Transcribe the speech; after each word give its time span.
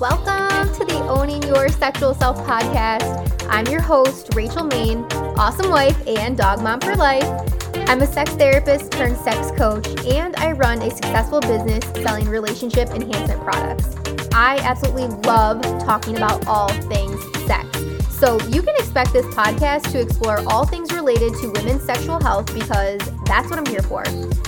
Welcome 0.00 0.72
to 0.74 0.84
the 0.84 1.04
Owning 1.08 1.42
Your 1.42 1.68
Sexual 1.70 2.14
Self 2.14 2.36
podcast. 2.46 3.44
I'm 3.48 3.66
your 3.66 3.80
host, 3.80 4.32
Rachel 4.32 4.62
Main, 4.62 5.02
awesome 5.36 5.72
wife 5.72 6.00
and 6.06 6.38
dog 6.38 6.62
mom 6.62 6.78
for 6.78 6.94
life. 6.94 7.24
I'm 7.88 8.00
a 8.00 8.06
sex 8.06 8.30
therapist 8.34 8.92
turned 8.92 9.16
sex 9.16 9.50
coach, 9.58 9.88
and 10.06 10.36
I 10.36 10.52
run 10.52 10.82
a 10.82 10.90
successful 10.90 11.40
business 11.40 11.84
selling 12.00 12.28
relationship 12.28 12.90
enhancement 12.90 13.40
products. 13.42 13.96
I 14.32 14.58
absolutely 14.58 15.08
love 15.28 15.62
talking 15.84 16.16
about 16.16 16.46
all 16.46 16.68
things 16.82 17.20
sex. 17.48 17.66
So 18.18 18.40
you 18.46 18.62
can 18.62 18.76
expect 18.76 19.12
this 19.12 19.26
podcast 19.26 19.90
to 19.90 20.00
explore 20.00 20.44
all 20.46 20.64
things 20.64 20.92
related 20.92 21.34
to 21.40 21.50
women's 21.50 21.82
sexual 21.82 22.22
health 22.22 22.54
because 22.54 23.00
that's 23.24 23.50
what 23.50 23.58
I'm 23.58 23.66
here 23.66 23.82
for. 23.82 24.04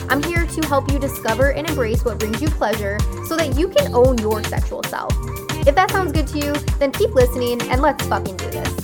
I'm 0.09 0.23
here 0.23 0.47
to 0.47 0.67
help 0.69 0.93
you 0.93 1.01
discover 1.01 1.51
and 1.51 1.69
embrace 1.69 2.05
what 2.05 2.21
brings 2.21 2.41
you 2.41 2.51
pleasure 2.51 2.99
so 3.27 3.37
that 3.37 3.57
you 3.57 3.69
can 3.69 3.93
own 3.95 4.19
your 4.19 4.45
sexual 4.45 4.83
self. 4.85 5.13
If 5.67 5.75
that 5.75 5.91
sounds 5.91 6.13
good 6.13 6.27
to 6.29 6.39
you, 6.39 6.53
then 6.79 6.91
keep 6.91 7.11
listening 7.11 7.61
and 7.71 7.83
let's 7.83 8.05
fucking 8.07 8.37
do 8.37 8.51
this. 8.51 8.81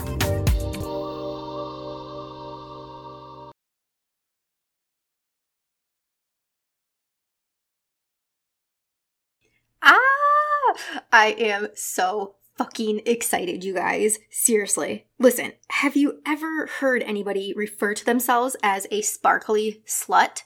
Ah, 9.82 10.76
I 11.12 11.34
am 11.38 11.68
so 11.74 12.34
fucking 12.58 13.02
excited, 13.06 13.64
you 13.64 13.74
guys. 13.74 14.18
Seriously. 14.30 15.06
Listen, 15.18 15.52
have 15.70 15.96
you 15.96 16.20
ever 16.26 16.66
heard 16.66 17.02
anybody 17.02 17.54
refer 17.56 17.94
to 17.94 18.04
themselves 18.04 18.56
as 18.62 18.86
a 18.90 19.00
sparkly 19.02 19.82
slut? 19.86 20.42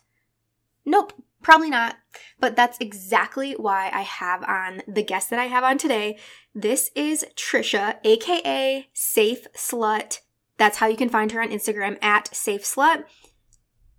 Nope, 0.84 1.12
probably 1.42 1.70
not. 1.70 1.96
But 2.38 2.56
that's 2.56 2.78
exactly 2.78 3.52
why 3.52 3.90
I 3.92 4.02
have 4.02 4.42
on 4.44 4.82
the 4.88 5.02
guest 5.02 5.30
that 5.30 5.38
I 5.38 5.44
have 5.44 5.64
on 5.64 5.78
today. 5.78 6.18
This 6.54 6.90
is 6.94 7.24
Trisha, 7.36 7.96
aka 8.04 8.88
Safe 8.92 9.46
Slut. 9.54 10.20
That's 10.56 10.78
how 10.78 10.86
you 10.86 10.96
can 10.96 11.08
find 11.08 11.32
her 11.32 11.40
on 11.40 11.48
Instagram 11.48 12.02
at 12.02 12.34
Safe 12.34 12.62
Slut. 12.62 13.04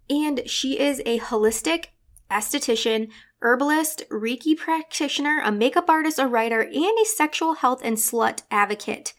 And 0.09 0.49
she 0.49 0.79
is 0.79 1.01
a 1.05 1.19
holistic 1.19 1.87
esthetician, 2.29 3.09
herbalist, 3.41 4.03
Reiki 4.09 4.57
practitioner, 4.57 5.41
a 5.43 5.51
makeup 5.51 5.89
artist, 5.89 6.19
a 6.19 6.27
writer, 6.27 6.61
and 6.61 6.75
a 6.75 7.05
sexual 7.05 7.55
health 7.55 7.81
and 7.83 7.97
slut 7.97 8.43
advocate. 8.51 9.13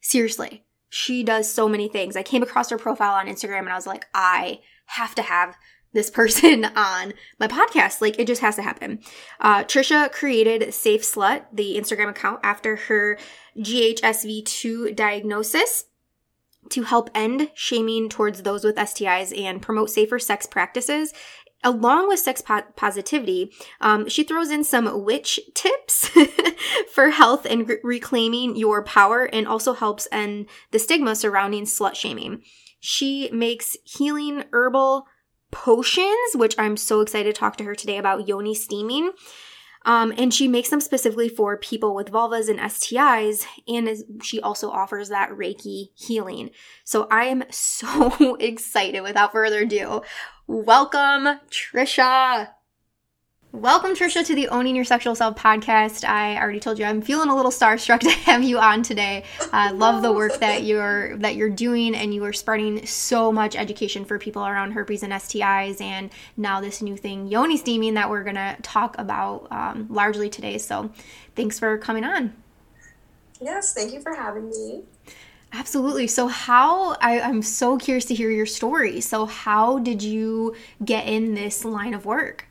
Seriously, 0.00 0.64
she 0.88 1.22
does 1.22 1.50
so 1.50 1.68
many 1.68 1.88
things. 1.88 2.16
I 2.16 2.22
came 2.22 2.42
across 2.42 2.70
her 2.70 2.78
profile 2.78 3.14
on 3.14 3.26
Instagram 3.26 3.60
and 3.60 3.70
I 3.70 3.76
was 3.76 3.86
like, 3.86 4.06
I 4.14 4.60
have 4.86 5.14
to 5.16 5.22
have 5.22 5.56
this 5.94 6.10
person 6.10 6.64
on 6.76 7.14
my 7.40 7.48
podcast. 7.48 8.00
Like, 8.00 8.18
it 8.18 8.26
just 8.26 8.42
has 8.42 8.56
to 8.56 8.62
happen. 8.62 9.00
Uh, 9.40 9.64
Trisha 9.64 10.12
created 10.12 10.74
Safe 10.74 11.02
Slut, 11.02 11.44
the 11.52 11.76
Instagram 11.76 12.10
account, 12.10 12.40
after 12.42 12.76
her 12.76 13.18
GHSV2 13.56 14.94
diagnosis 14.94 15.84
to 16.70 16.82
help 16.82 17.10
end 17.14 17.50
shaming 17.54 18.08
towards 18.08 18.42
those 18.42 18.64
with 18.64 18.76
STIs 18.76 19.38
and 19.38 19.62
promote 19.62 19.90
safer 19.90 20.18
sex 20.18 20.46
practices 20.46 21.12
along 21.64 22.08
with 22.08 22.20
sex 22.20 22.42
po- 22.42 22.62
positivity, 22.76 23.50
um, 23.80 24.08
she 24.08 24.22
throws 24.22 24.50
in 24.50 24.62
some 24.62 25.02
witch 25.02 25.40
tips 25.54 26.10
for 26.92 27.08
health 27.10 27.46
and 27.46 27.68
re- 27.68 27.78
reclaiming 27.82 28.54
your 28.54 28.84
power 28.84 29.24
and 29.24 29.48
also 29.48 29.72
helps 29.72 30.06
end 30.12 30.46
the 30.70 30.78
stigma 30.78 31.16
surrounding 31.16 31.64
slut 31.64 31.94
shaming. 31.94 32.42
She 32.78 33.30
makes 33.32 33.78
healing 33.84 34.44
herbal 34.52 35.06
potions, 35.54 36.34
which 36.34 36.54
I'm 36.58 36.76
so 36.76 37.00
excited 37.00 37.34
to 37.34 37.38
talk 37.38 37.56
to 37.56 37.64
her 37.64 37.74
today 37.74 37.96
about 37.96 38.28
yoni 38.28 38.54
steaming. 38.54 39.12
Um, 39.86 40.12
and 40.16 40.32
she 40.32 40.48
makes 40.48 40.70
them 40.70 40.80
specifically 40.80 41.28
for 41.28 41.56
people 41.56 41.94
with 41.94 42.10
vulvas 42.10 42.48
and 42.48 42.58
STIs, 42.58 43.46
and 43.68 43.86
is, 43.86 44.04
she 44.22 44.40
also 44.40 44.70
offers 44.70 45.10
that 45.10 45.30
Reiki 45.30 45.90
healing. 45.94 46.50
So 46.84 47.06
I 47.10 47.24
am 47.24 47.44
so 47.50 48.36
excited. 48.40 49.02
Without 49.02 49.32
further 49.32 49.60
ado, 49.60 50.02
welcome, 50.46 51.40
Trisha. 51.50 52.48
Welcome, 53.54 53.92
Trisha, 53.92 54.26
to 54.26 54.34
the 54.34 54.48
Owning 54.48 54.74
Your 54.74 54.84
Sexual 54.84 55.14
Self 55.14 55.36
podcast. 55.36 56.02
I 56.02 56.36
already 56.36 56.58
told 56.58 56.76
you 56.76 56.84
I'm 56.84 57.00
feeling 57.00 57.28
a 57.28 57.36
little 57.36 57.52
starstruck 57.52 58.00
to 58.00 58.10
have 58.10 58.42
you 58.42 58.58
on 58.58 58.82
today. 58.82 59.22
I 59.52 59.68
uh, 59.68 59.74
love 59.74 60.02
the 60.02 60.10
work 60.10 60.40
that 60.40 60.64
you're 60.64 61.16
that 61.18 61.36
you're 61.36 61.50
doing, 61.50 61.94
and 61.94 62.12
you 62.12 62.24
are 62.24 62.32
spreading 62.32 62.84
so 62.84 63.30
much 63.30 63.54
education 63.54 64.04
for 64.04 64.18
people 64.18 64.44
around 64.44 64.72
herpes 64.72 65.04
and 65.04 65.12
STIs, 65.12 65.80
and 65.80 66.10
now 66.36 66.60
this 66.60 66.82
new 66.82 66.96
thing, 66.96 67.28
yoni 67.28 67.56
steaming, 67.56 67.94
that 67.94 68.10
we're 68.10 68.24
gonna 68.24 68.56
talk 68.62 68.98
about 68.98 69.46
um, 69.52 69.86
largely 69.88 70.28
today. 70.28 70.58
So, 70.58 70.90
thanks 71.36 71.56
for 71.56 71.78
coming 71.78 72.02
on. 72.02 72.32
Yes, 73.40 73.72
thank 73.72 73.92
you 73.92 74.00
for 74.00 74.16
having 74.16 74.50
me. 74.50 74.82
Absolutely. 75.52 76.08
So, 76.08 76.26
how 76.26 76.94
I, 76.94 77.20
I'm 77.20 77.40
so 77.40 77.78
curious 77.78 78.04
to 78.06 78.16
hear 78.16 78.32
your 78.32 78.46
story. 78.46 79.00
So, 79.00 79.26
how 79.26 79.78
did 79.78 80.02
you 80.02 80.56
get 80.84 81.06
in 81.06 81.34
this 81.34 81.64
line 81.64 81.94
of 81.94 82.04
work? 82.04 82.48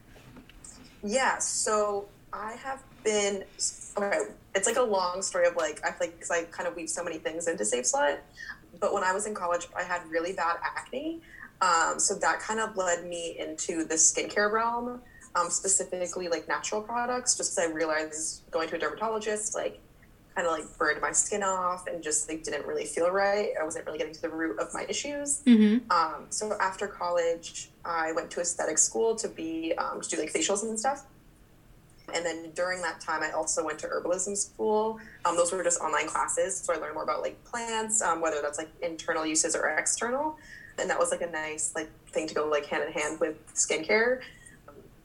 Yeah, 1.03 1.37
so 1.39 2.05
I 2.31 2.53
have 2.53 2.81
been 3.03 3.43
okay. 3.97 4.19
It's 4.55 4.67
like 4.67 4.77
a 4.77 4.81
long 4.83 5.21
story 5.21 5.47
of 5.47 5.55
like 5.55 5.81
I 5.83 5.91
feel 5.91 6.07
like 6.07 6.13
because 6.13 6.31
I 6.31 6.43
kind 6.43 6.67
of 6.67 6.75
weave 6.75 6.89
so 6.89 7.03
many 7.03 7.17
things 7.17 7.47
into 7.47 7.65
Safe 7.65 7.85
Slut. 7.85 8.19
But 8.79 8.93
when 8.93 9.03
I 9.03 9.13
was 9.13 9.27
in 9.27 9.35
college, 9.35 9.67
I 9.75 9.83
had 9.83 10.01
really 10.09 10.33
bad 10.33 10.57
acne, 10.63 11.21
um, 11.61 11.99
so 11.99 12.15
that 12.15 12.39
kind 12.39 12.59
of 12.59 12.75
led 12.75 13.05
me 13.05 13.37
into 13.37 13.83
the 13.83 13.95
skincare 13.95 14.51
realm, 14.51 15.01
um, 15.35 15.49
specifically 15.49 16.27
like 16.27 16.47
natural 16.47 16.81
products. 16.81 17.35
Just 17.35 17.59
I 17.59 17.67
realized 17.67 18.49
going 18.51 18.69
to 18.69 18.75
a 18.75 18.79
dermatologist 18.79 19.55
like 19.55 19.79
kind 20.35 20.47
of 20.47 20.53
like 20.53 20.77
burned 20.77 21.01
my 21.01 21.11
skin 21.11 21.44
off 21.44 21.88
and 21.88 22.03
just 22.03 22.27
like 22.27 22.44
didn't 22.44 22.66
really 22.66 22.85
feel 22.85 23.09
right. 23.11 23.49
I 23.59 23.63
wasn't 23.63 23.85
really 23.85 23.97
getting 23.97 24.13
to 24.13 24.21
the 24.21 24.29
root 24.29 24.59
of 24.59 24.73
my 24.73 24.85
issues. 24.89 25.41
Mm-hmm. 25.45 25.91
Um, 25.91 26.25
so 26.29 26.55
after 26.59 26.88
college, 26.88 27.69
I 27.85 28.11
went 28.13 28.31
to 28.31 28.41
aesthetic 28.41 28.77
school 28.77 29.16
to 29.16 29.27
be 29.27 29.73
um, 29.77 30.01
to 30.01 30.09
do 30.09 30.17
like 30.17 30.33
facials 30.33 30.63
and 30.63 30.79
stuff. 30.79 31.05
And 32.13 32.25
then 32.25 32.51
during 32.53 32.81
that 32.81 32.99
time, 32.99 33.23
I 33.23 33.31
also 33.31 33.63
went 33.63 33.79
to 33.79 33.88
herbalism 33.88 34.35
school. 34.35 34.99
Um, 35.25 35.38
those 35.38 35.51
were 35.51 35.63
just 35.63 35.79
online 35.79 36.07
classes, 36.07 36.57
so 36.59 36.73
I 36.73 36.77
learned 36.77 36.95
more 36.95 37.03
about 37.03 37.21
like 37.21 37.41
plants, 37.45 38.01
um, 38.01 38.19
whether 38.21 38.41
that's 38.41 38.57
like 38.57 38.69
internal 38.81 39.25
uses 39.25 39.55
or 39.55 39.69
external. 39.69 40.38
And 40.77 40.89
that 40.89 41.00
was 41.00 41.11
like 41.11 41.21
a 41.21 41.29
nice 41.29 41.71
like 41.75 41.89
thing 42.07 42.27
to 42.27 42.33
go 42.33 42.47
like 42.47 42.65
hand 42.65 42.83
in 42.83 42.91
hand 42.91 43.19
with 43.19 43.53
skincare 43.53 44.21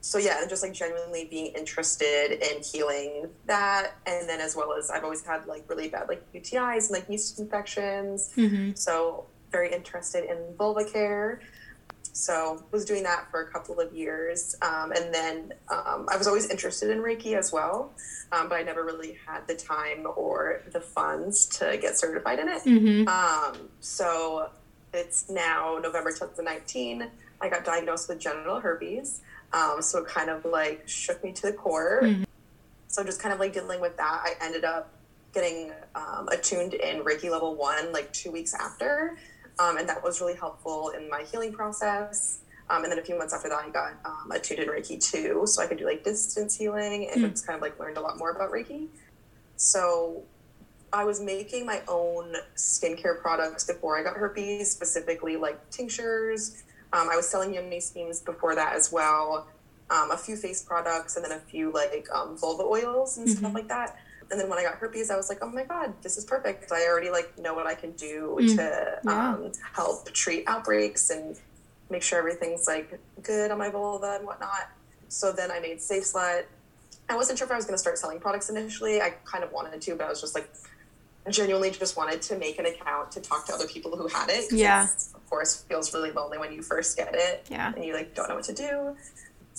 so 0.00 0.18
yeah, 0.18 0.40
and 0.40 0.48
just 0.48 0.62
like 0.62 0.72
genuinely 0.72 1.26
being 1.26 1.46
interested 1.54 2.32
in 2.32 2.62
healing 2.62 3.28
that, 3.46 3.94
and 4.06 4.28
then 4.28 4.40
as 4.40 4.54
well 4.54 4.72
as 4.72 4.90
I've 4.90 5.04
always 5.04 5.24
had 5.24 5.46
like 5.46 5.68
really 5.68 5.88
bad 5.88 6.08
like 6.08 6.22
UTIs 6.32 6.88
and 6.88 6.90
like 6.90 7.08
yeast 7.08 7.40
infections. 7.40 8.32
Mm-hmm. 8.36 8.72
So 8.74 9.26
very 9.50 9.72
interested 9.72 10.24
in 10.24 10.38
vulva 10.56 10.84
care. 10.84 11.40
So 12.12 12.64
was 12.72 12.84
doing 12.84 13.02
that 13.04 13.30
for 13.30 13.42
a 13.42 13.50
couple 13.50 13.78
of 13.80 13.92
years, 13.92 14.56
um, 14.62 14.92
and 14.92 15.14
then 15.14 15.52
um, 15.68 16.06
I 16.10 16.16
was 16.16 16.26
always 16.26 16.50
interested 16.50 16.90
in 16.90 16.98
Reiki 16.98 17.36
as 17.36 17.52
well, 17.52 17.92
um, 18.32 18.48
but 18.48 18.56
I 18.56 18.62
never 18.62 18.84
really 18.84 19.18
had 19.26 19.46
the 19.46 19.54
time 19.54 20.06
or 20.16 20.62
the 20.72 20.80
funds 20.80 21.46
to 21.58 21.78
get 21.80 21.96
certified 21.96 22.40
in 22.40 22.48
it. 22.48 22.62
Mm-hmm. 22.64 23.08
Um, 23.08 23.68
so 23.78 24.50
it's 24.92 25.28
now 25.28 25.78
November 25.80 26.10
2019. 26.10 27.08
I 27.40 27.48
got 27.48 27.64
diagnosed 27.64 28.08
with 28.08 28.18
genital 28.18 28.58
herpes. 28.60 29.20
Um, 29.52 29.80
so 29.80 30.00
it 30.00 30.06
kind 30.06 30.30
of 30.30 30.44
like 30.44 30.86
shook 30.86 31.22
me 31.24 31.32
to 31.32 31.42
the 31.42 31.52
core. 31.52 32.00
Mm-hmm. 32.02 32.24
So 32.88 33.04
just 33.04 33.20
kind 33.20 33.32
of 33.32 33.40
like 33.40 33.52
dealing 33.52 33.80
with 33.80 33.96
that, 33.96 34.20
I 34.22 34.34
ended 34.42 34.64
up 34.64 34.92
getting 35.32 35.72
um, 35.94 36.28
attuned 36.28 36.74
in 36.74 37.04
Reiki 37.04 37.30
level 37.30 37.54
one 37.54 37.92
like 37.92 38.12
two 38.12 38.30
weeks 38.30 38.54
after. 38.54 39.18
Um, 39.58 39.76
and 39.76 39.88
that 39.88 40.02
was 40.02 40.20
really 40.20 40.36
helpful 40.36 40.90
in 40.90 41.08
my 41.10 41.24
healing 41.30 41.52
process. 41.52 42.40
Um, 42.70 42.84
and 42.84 42.92
then 42.92 42.98
a 42.98 43.02
few 43.02 43.16
months 43.16 43.32
after 43.32 43.48
that, 43.48 43.64
I 43.64 43.70
got 43.70 43.94
um, 44.04 44.30
attuned 44.30 44.60
in 44.60 44.68
Reiki 44.68 45.02
two, 45.02 45.44
so 45.46 45.62
I 45.62 45.66
could 45.66 45.78
do 45.78 45.86
like 45.86 46.04
distance 46.04 46.56
healing 46.56 47.08
and 47.12 47.24
mm. 47.24 47.30
just 47.30 47.46
kind 47.46 47.56
of 47.56 47.62
like 47.62 47.78
learned 47.80 47.96
a 47.96 48.00
lot 48.00 48.18
more 48.18 48.30
about 48.30 48.50
Reiki. 48.50 48.88
So 49.56 50.22
I 50.92 51.04
was 51.04 51.20
making 51.20 51.66
my 51.66 51.82
own 51.88 52.34
skincare 52.56 53.20
products 53.20 53.64
before 53.64 53.98
I 53.98 54.02
got 54.02 54.16
herpes, 54.16 54.70
specifically 54.70 55.36
like 55.36 55.68
tinctures, 55.70 56.62
um, 56.92 57.08
I 57.10 57.16
was 57.16 57.28
selling 57.28 57.54
Yoni 57.54 57.80
Steams 57.80 58.20
before 58.20 58.54
that 58.54 58.74
as 58.74 58.90
well. 58.90 59.46
Um, 59.90 60.10
a 60.10 60.16
few 60.16 60.36
face 60.36 60.62
products 60.62 61.16
and 61.16 61.24
then 61.24 61.32
a 61.32 61.38
few 61.38 61.72
like 61.72 62.06
um, 62.14 62.36
vulva 62.36 62.62
oils 62.62 63.16
and 63.16 63.26
mm-hmm. 63.26 63.38
stuff 63.38 63.54
like 63.54 63.68
that. 63.68 63.96
And 64.30 64.38
then 64.38 64.50
when 64.50 64.58
I 64.58 64.62
got 64.62 64.74
herpes, 64.74 65.10
I 65.10 65.16
was 65.16 65.30
like, 65.30 65.38
oh 65.40 65.48
my 65.48 65.64
god, 65.64 65.94
this 66.02 66.18
is 66.18 66.24
perfect. 66.24 66.70
I 66.70 66.86
already 66.86 67.10
like 67.10 67.38
know 67.38 67.54
what 67.54 67.66
I 67.66 67.74
can 67.74 67.92
do 67.92 68.36
mm. 68.40 68.56
to 68.56 69.00
yeah. 69.04 69.30
um, 69.30 69.52
help 69.72 70.12
treat 70.12 70.44
outbreaks 70.46 71.08
and 71.08 71.38
make 71.88 72.02
sure 72.02 72.18
everything's 72.18 72.66
like 72.66 73.00
good 73.22 73.50
on 73.50 73.56
my 73.56 73.70
vulva 73.70 74.16
and 74.18 74.26
whatnot. 74.26 74.70
So 75.08 75.32
then 75.32 75.50
I 75.50 75.60
made 75.60 75.80
Safe 75.80 76.04
Slut. 76.04 76.44
I 77.08 77.16
wasn't 77.16 77.38
sure 77.38 77.46
if 77.46 77.52
I 77.52 77.56
was 77.56 77.64
going 77.64 77.74
to 77.74 77.78
start 77.78 77.96
selling 77.96 78.20
products 78.20 78.50
initially. 78.50 79.00
I 79.00 79.14
kind 79.24 79.42
of 79.42 79.50
wanted 79.52 79.80
to, 79.80 79.94
but 79.94 80.04
I 80.04 80.10
was 80.10 80.20
just 80.20 80.34
like, 80.34 80.50
I 81.26 81.30
genuinely 81.30 81.70
just 81.70 81.96
wanted 81.96 82.20
to 82.22 82.36
make 82.36 82.58
an 82.58 82.66
account 82.66 83.10
to 83.12 83.22
talk 83.22 83.46
to 83.46 83.54
other 83.54 83.66
people 83.66 83.96
who 83.96 84.08
had 84.08 84.28
it. 84.28 84.52
Yeah 84.52 84.88
course 85.28 85.62
feels 85.62 85.92
really 85.94 86.10
lonely 86.10 86.38
when 86.38 86.52
you 86.52 86.62
first 86.62 86.96
get 86.96 87.14
it 87.14 87.46
yeah 87.50 87.72
and 87.74 87.84
you 87.84 87.94
like 87.94 88.14
don't 88.14 88.28
know 88.28 88.34
what 88.34 88.44
to 88.44 88.54
do 88.54 88.96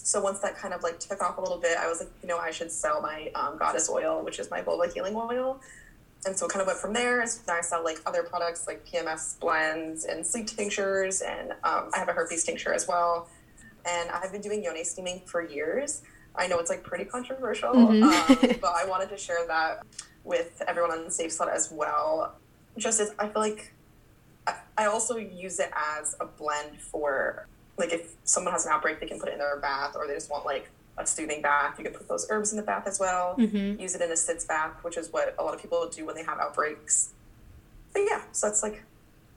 so 0.04 0.22
once 0.22 0.40
that 0.40 0.58
kind 0.58 0.74
of 0.74 0.84
like 0.84 1.00
took 1.00 1.22
off 1.22 1.38
a 1.38 1.42
little 1.42 1.58
bit, 1.58 1.78
I 1.78 1.88
was 1.88 2.00
like, 2.00 2.10
you 2.22 2.28
know, 2.28 2.38
I 2.38 2.52
should 2.52 2.72
sell 2.72 3.02
my 3.02 3.32
um, 3.36 3.58
goddess 3.58 3.90
oil, 3.90 4.24
which 4.24 4.40
is 4.40 4.50
my 4.50 4.62
vulva 4.62 4.92
healing 4.92 5.16
oil. 5.16 5.60
And 6.26 6.36
so 6.36 6.46
it 6.46 6.52
kind 6.52 6.62
of 6.62 6.68
went 6.68 6.80
from 6.80 6.94
there. 6.94 7.26
So 7.28 7.42
now 7.48 7.56
I 7.56 7.62
sell 7.62 7.84
like 7.84 8.00
other 8.06 8.24
products 8.24 8.68
like 8.68 8.86
PMS 8.86 9.40
blends 9.40 10.06
and 10.06 10.26
sleep 10.26 10.48
tinctures, 10.48 11.22
and 11.22 11.52
um, 11.64 11.92
I 11.94 11.98
have 11.98 12.10
a 12.10 12.14
herpes 12.14 12.44
tincture 12.44 12.74
as 12.74 12.88
well. 12.88 13.30
And 13.88 14.10
I've 14.10 14.32
been 14.32 14.42
doing 14.42 14.64
yoni 14.64 14.84
steaming 14.84 15.22
for 15.26 15.46
years. 15.46 16.02
I 16.36 16.48
know 16.48 16.60
it's 16.60 16.70
like 16.70 16.84
pretty 16.84 17.06
controversial, 17.06 17.74
mm-hmm. 17.74 18.04
um, 18.04 18.58
but 18.62 18.74
I 18.76 18.86
wanted 18.86 19.10
to 19.10 19.18
share 19.18 19.48
that 19.48 19.86
with 20.24 20.62
everyone 20.68 20.92
on 20.92 21.10
Safe 21.10 21.32
Slut 21.32 21.54
as 21.54 21.72
well. 21.72 22.36
Just 22.78 23.00
as 23.00 23.14
I 23.18 23.28
feel 23.30 23.42
like 23.42 23.74
I 24.78 24.86
also 24.86 25.18
use 25.18 25.60
it 25.60 25.72
as 26.00 26.16
a 26.20 26.26
blend 26.26 26.80
for 26.80 27.48
like 27.78 27.94
if 27.94 28.12
someone 28.24 28.54
has 28.54 28.66
an 28.66 28.72
outbreak, 28.74 29.00
they 29.00 29.08
can 29.08 29.20
put 29.20 29.30
it 29.30 29.34
in 29.34 29.40
their 29.40 29.58
bath, 29.58 29.96
or 29.96 30.08
they 30.08 30.14
just 30.14 30.30
want 30.30 30.46
like 30.46 30.70
a 30.98 31.08
soothing 31.08 31.42
bath. 31.42 31.78
You 31.78 31.86
can 31.86 31.94
put 31.94 32.08
those 32.08 32.28
herbs 32.30 32.52
in 32.52 32.58
the 32.58 32.64
bath 32.64 32.86
as 32.88 33.00
well. 33.00 33.36
Mm-hmm. 33.38 33.82
Use 33.82 33.96
it 33.96 34.02
in 34.02 34.12
a 34.12 34.18
sitz 34.18 34.44
bath, 34.46 34.84
which 34.84 34.98
is 34.98 35.12
what 35.14 35.34
a 35.40 35.44
lot 35.44 35.54
of 35.54 35.62
people 35.62 35.88
do 35.90 36.06
when 36.06 36.16
they 36.16 36.24
have 36.24 36.40
outbreaks. 36.40 37.14
But 37.94 38.02
yeah, 38.10 38.22
so 38.34 38.48
that's 38.48 38.62
like 38.62 38.84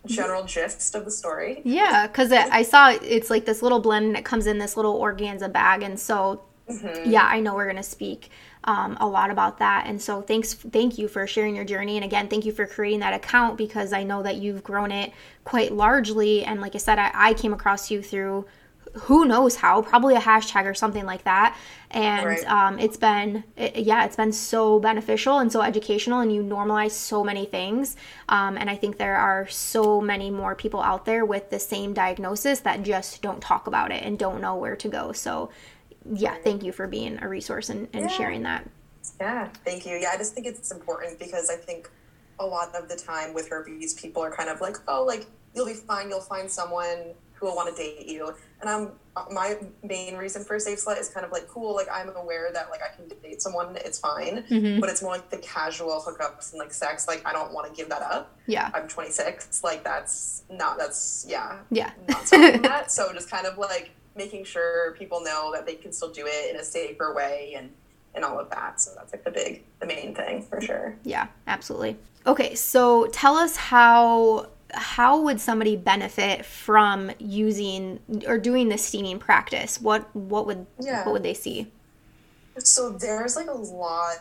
general 0.06 0.44
gist 0.44 0.94
of 0.97 1.05
the 1.05 1.11
story. 1.11 1.62
Yeah, 1.65 2.08
because 2.08 2.32
I 2.32 2.62
saw 2.62 2.91
it's 2.91 3.31
like 3.31 3.44
this 3.44 3.62
little 3.62 3.79
blend 3.79 4.06
and 4.06 4.17
it 4.17 4.25
comes 4.25 4.47
in 4.47 4.58
this 4.58 4.76
little 4.76 5.00
organza 5.00 5.50
bag, 5.50 5.82
and 5.82 5.99
so 5.99 6.43
mm-hmm. 6.69 7.11
yeah, 7.11 7.25
I 7.25 7.41
know 7.41 7.55
we're 7.55 7.67
gonna 7.67 7.82
speak 7.82 8.31
um, 8.64 8.97
a 9.00 9.06
lot 9.06 9.31
about 9.31 9.59
that. 9.59 9.87
And 9.87 10.00
so 10.00 10.23
thanks, 10.23 10.55
thank 10.55 10.99
you 10.99 11.09
for 11.09 11.26
sharing 11.26 11.56
your 11.56 11.64
journey. 11.64 11.97
And 11.97 12.05
again, 12.05 12.29
thank 12.29 12.44
you 12.44 12.53
for 12.53 12.67
creating 12.67 13.00
that 13.00 13.14
account 13.14 13.59
because 13.59 13.93
I 13.93 14.05
know 14.05 14.23
that 14.23 14.37
you've 14.37 14.62
grown 14.62 14.93
it 14.93 15.12
quite 15.44 15.73
largely. 15.73 16.44
And 16.44 16.61
like 16.61 16.75
I 16.75 16.79
said, 16.79 16.99
I, 16.99 17.11
I 17.14 17.35
came 17.35 17.53
across 17.53 17.91
you 17.91 18.03
through 18.03 18.47
who 18.94 19.25
knows 19.25 19.56
how 19.56 19.81
probably 19.81 20.14
a 20.14 20.20
hashtag 20.20 20.67
or 20.67 20.75
something 20.75 21.06
like 21.06 21.25
that 21.25 21.56
and 21.91 22.26
right. 22.26 22.44
um, 22.44 22.79
it's 22.79 22.97
been 22.97 23.43
it, 23.56 23.76
yeah 23.76 24.05
it's 24.05 24.17
been 24.17 24.32
so 24.32 24.79
beneficial 24.79 25.38
and 25.38 25.50
so 25.50 25.62
educational 25.62 26.20
and 26.20 26.32
you 26.35 26.43
normalize 26.43 26.91
so 26.91 27.25
many 27.25 27.47
things 27.47 27.97
um, 28.29 28.58
and 28.58 28.69
i 28.69 28.76
think 28.76 28.99
there 28.99 29.17
are 29.17 29.49
so 29.49 30.00
many 30.00 30.31
more 30.31 30.55
people 30.55 30.82
out 30.82 31.06
there 31.06 31.25
with 31.25 31.49
the 31.49 31.58
same 31.58 31.94
diagnosis 31.94 32.61
that 32.61 32.82
just 32.82 33.23
don't 33.23 33.41
talk 33.41 33.67
about 33.67 33.91
it 33.91 34.03
and 34.03 34.19
don't 34.19 34.41
know 34.41 34.56
where 34.56 34.76
to 34.76 34.88
go 34.88 35.11
so 35.12 35.49
yeah, 36.14 36.37
thank 36.43 36.62
you 36.62 36.72
for 36.72 36.87
being 36.87 37.22
a 37.22 37.28
resource 37.28 37.69
and, 37.69 37.88
and 37.93 38.04
yeah. 38.04 38.08
sharing 38.08 38.43
that. 38.43 38.69
Yeah, 39.20 39.49
thank 39.64 39.87
you. 39.87 39.96
Yeah, 39.96 40.10
I 40.12 40.16
just 40.16 40.34
think 40.34 40.46
it's 40.46 40.70
important 40.70 41.19
because 41.19 41.50
I 41.50 41.56
think 41.56 41.90
a 42.38 42.46
lot 42.46 42.75
of 42.75 42.88
the 42.88 42.96
time 42.96 43.34
with 43.34 43.49
herpes, 43.49 43.94
people 43.94 44.22
are 44.22 44.34
kind 44.34 44.49
of 44.49 44.60
like, 44.60 44.76
oh, 44.88 45.04
like 45.04 45.26
you'll 45.54 45.66
be 45.66 45.75
fine, 45.75 46.08
you'll 46.08 46.20
find 46.20 46.50
someone 46.50 47.14
who 47.34 47.46
will 47.46 47.56
want 47.56 47.75
to 47.75 47.82
date 47.82 48.06
you. 48.06 48.34
And 48.60 48.70
I'm 48.70 48.93
my 49.31 49.58
main 49.82 50.16
reason 50.16 50.43
for 50.43 50.58
Safe 50.58 50.78
Slut 50.82 50.99
is 50.99 51.10
kind 51.10 51.26
of 51.26 51.32
like 51.32 51.46
cool, 51.49 51.75
like 51.75 51.88
I'm 51.93 52.08
aware 52.16 52.50
that 52.52 52.70
like 52.70 52.81
I 52.82 52.94
can 52.94 53.08
date 53.22 53.43
someone, 53.43 53.76
it's 53.76 53.98
fine. 53.98 54.44
Mm-hmm. 54.48 54.81
But 54.81 54.88
it's 54.88 55.02
more 55.02 55.12
like 55.12 55.28
the 55.28 55.38
casual 55.38 56.02
hookups 56.06 56.52
and 56.52 56.58
like 56.58 56.72
sex. 56.72 57.06
Like 57.06 57.26
I 57.26 57.32
don't 57.32 57.52
want 57.52 57.69
to 57.69 57.76
give 57.76 57.88
that 57.90 58.02
up. 58.02 58.38
Yeah. 58.46 58.70
I'm 58.72 58.88
26. 58.88 59.62
Like 59.62 59.84
that's 59.84 60.44
not 60.50 60.78
that's 60.78 61.26
yeah. 61.28 61.58
Yeah. 61.70 61.90
Not 62.08 62.26
that. 62.62 62.90
So 62.90 63.12
just 63.12 63.31
kind 63.31 63.46
of 63.46 63.58
like 63.58 63.90
making 64.17 64.44
sure 64.44 64.93
people 64.93 65.20
know 65.23 65.50
that 65.55 65.67
they 65.67 65.75
can 65.75 65.93
still 65.93 66.11
do 66.11 66.26
it 66.26 66.55
in 66.55 66.61
a 66.61 66.64
safer 66.64 67.14
way 67.14 67.55
and 67.56 67.70
and 68.14 68.25
all 68.25 68.38
of 68.38 68.50
that. 68.50 68.81
So 68.81 68.93
that's 68.94 69.12
like 69.12 69.25
the 69.25 69.31
big, 69.31 69.62
the 69.81 69.87
main 69.87 70.14
thing 70.14 70.43
for 70.43 70.61
sure. 70.61 70.97
Yeah, 71.03 71.29
absolutely. 71.47 71.97
Okay, 72.26 72.55
so 72.55 73.06
tell 73.06 73.37
us 73.37 73.56
how 73.56 74.49
how 74.75 75.20
would 75.20 75.38
somebody 75.38 75.76
benefit 75.76 76.47
from 76.47 77.11
using 77.19 78.00
or 78.26 78.38
doing 78.38 78.69
the 78.69 78.79
steaming 78.79 79.19
practice? 79.19 79.81
What 79.81 80.15
what 80.15 80.47
would 80.47 80.67
yeah. 80.79 81.05
what 81.05 81.12
would 81.12 81.23
they 81.23 81.35
see? 81.35 81.69
So 82.58 82.91
there's 82.91 83.37
like 83.37 83.49
a 83.49 83.53
lot 83.53 84.17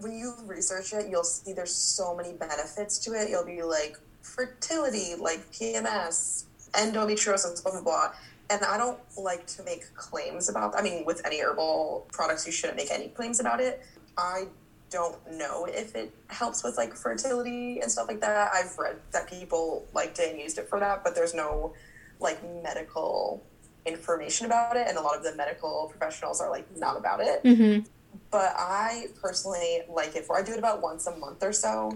when 0.00 0.18
you 0.18 0.34
research 0.46 0.92
it, 0.92 1.08
you'll 1.08 1.24
see 1.24 1.52
there's 1.52 1.74
so 1.74 2.14
many 2.14 2.32
benefits 2.32 2.98
to 2.98 3.12
it. 3.12 3.30
You'll 3.30 3.46
be 3.46 3.62
like 3.62 3.98
fertility, 4.22 5.14
like 5.18 5.50
PMS, 5.50 6.44
endometriosis, 6.72 7.62
blah 7.62 7.72
blah 7.72 7.80
blah 7.82 8.12
and 8.50 8.64
I 8.64 8.76
don't 8.76 8.98
like 9.16 9.46
to 9.48 9.62
make 9.64 9.94
claims 9.94 10.48
about. 10.48 10.78
I 10.78 10.82
mean, 10.82 11.04
with 11.04 11.24
any 11.24 11.40
herbal 11.40 12.06
products, 12.12 12.46
you 12.46 12.52
shouldn't 12.52 12.76
make 12.76 12.90
any 12.90 13.08
claims 13.08 13.40
about 13.40 13.60
it. 13.60 13.82
I 14.18 14.48
don't 14.90 15.16
know 15.32 15.66
if 15.66 15.96
it 15.96 16.14
helps 16.28 16.62
with 16.62 16.76
like 16.76 16.94
fertility 16.94 17.80
and 17.80 17.90
stuff 17.90 18.06
like 18.06 18.20
that. 18.20 18.52
I've 18.54 18.78
read 18.78 18.96
that 19.12 19.28
people 19.28 19.84
liked 19.94 20.18
it 20.18 20.32
and 20.32 20.40
used 20.40 20.58
it 20.58 20.68
for 20.68 20.78
that, 20.78 21.02
but 21.02 21.14
there's 21.14 21.34
no 21.34 21.72
like 22.20 22.40
medical 22.62 23.42
information 23.86 24.46
about 24.46 24.76
it, 24.76 24.86
and 24.88 24.96
a 24.96 25.00
lot 25.00 25.16
of 25.16 25.24
the 25.24 25.34
medical 25.34 25.88
professionals 25.90 26.40
are 26.40 26.50
like 26.50 26.66
not 26.76 26.96
about 26.96 27.20
it. 27.20 27.42
Mm-hmm. 27.42 27.86
But 28.30 28.54
I 28.56 29.06
personally 29.20 29.80
like 29.88 30.16
it 30.16 30.24
for. 30.26 30.38
I 30.38 30.42
do 30.42 30.52
it 30.52 30.58
about 30.58 30.82
once 30.82 31.06
a 31.06 31.16
month 31.16 31.42
or 31.42 31.52
so. 31.52 31.90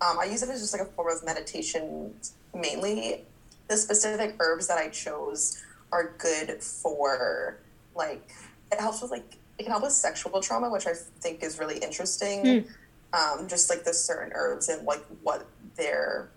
Um, 0.00 0.18
I 0.18 0.24
use 0.24 0.42
it 0.42 0.48
as 0.50 0.60
just 0.60 0.78
like 0.78 0.82
a 0.82 0.90
form 0.92 1.16
of 1.16 1.24
meditation 1.24 2.14
mainly. 2.54 3.22
The 3.68 3.76
specific 3.78 4.36
herbs 4.40 4.68
that 4.68 4.76
I 4.76 4.88
chose 4.88 5.63
are 5.92 6.14
good 6.18 6.62
for 6.62 7.58
like 7.94 8.32
it 8.72 8.80
helps 8.80 9.02
with 9.02 9.10
like 9.10 9.36
it 9.58 9.62
can 9.62 9.70
help 9.70 9.84
with 9.84 9.92
sexual 9.92 10.40
trauma, 10.40 10.70
which 10.70 10.86
I 10.86 10.94
think 11.20 11.42
is 11.42 11.58
really 11.58 11.78
interesting. 11.78 12.44
Mm. 12.44 12.68
Um, 13.12 13.48
just 13.48 13.70
like 13.70 13.84
the 13.84 13.94
certain 13.94 14.32
herbs 14.34 14.68
and 14.68 14.84
like 14.84 15.04
what 15.22 15.46
their 15.76 16.30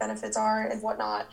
benefits 0.00 0.36
are 0.36 0.66
and 0.66 0.82
whatnot. 0.82 1.28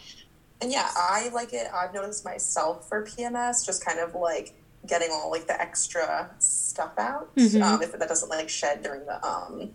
And 0.61 0.71
yeah, 0.71 0.87
I 0.95 1.29
like 1.33 1.53
it. 1.53 1.67
I've 1.73 1.93
noticed 1.93 2.23
myself 2.23 2.87
for 2.87 3.03
PMS, 3.03 3.65
just 3.65 3.83
kind 3.83 3.99
of 3.99 4.13
like 4.13 4.53
getting 4.87 5.09
all 5.11 5.31
like 5.31 5.47
the 5.47 5.59
extra 5.59 6.29
stuff 6.37 6.93
out. 6.99 7.35
Mm-hmm. 7.35 7.63
Um, 7.63 7.81
if 7.81 7.91
that 7.91 8.07
doesn't 8.07 8.29
like 8.29 8.49
shed 8.49 8.83
during 8.83 9.05
the 9.05 9.25
um 9.25 9.71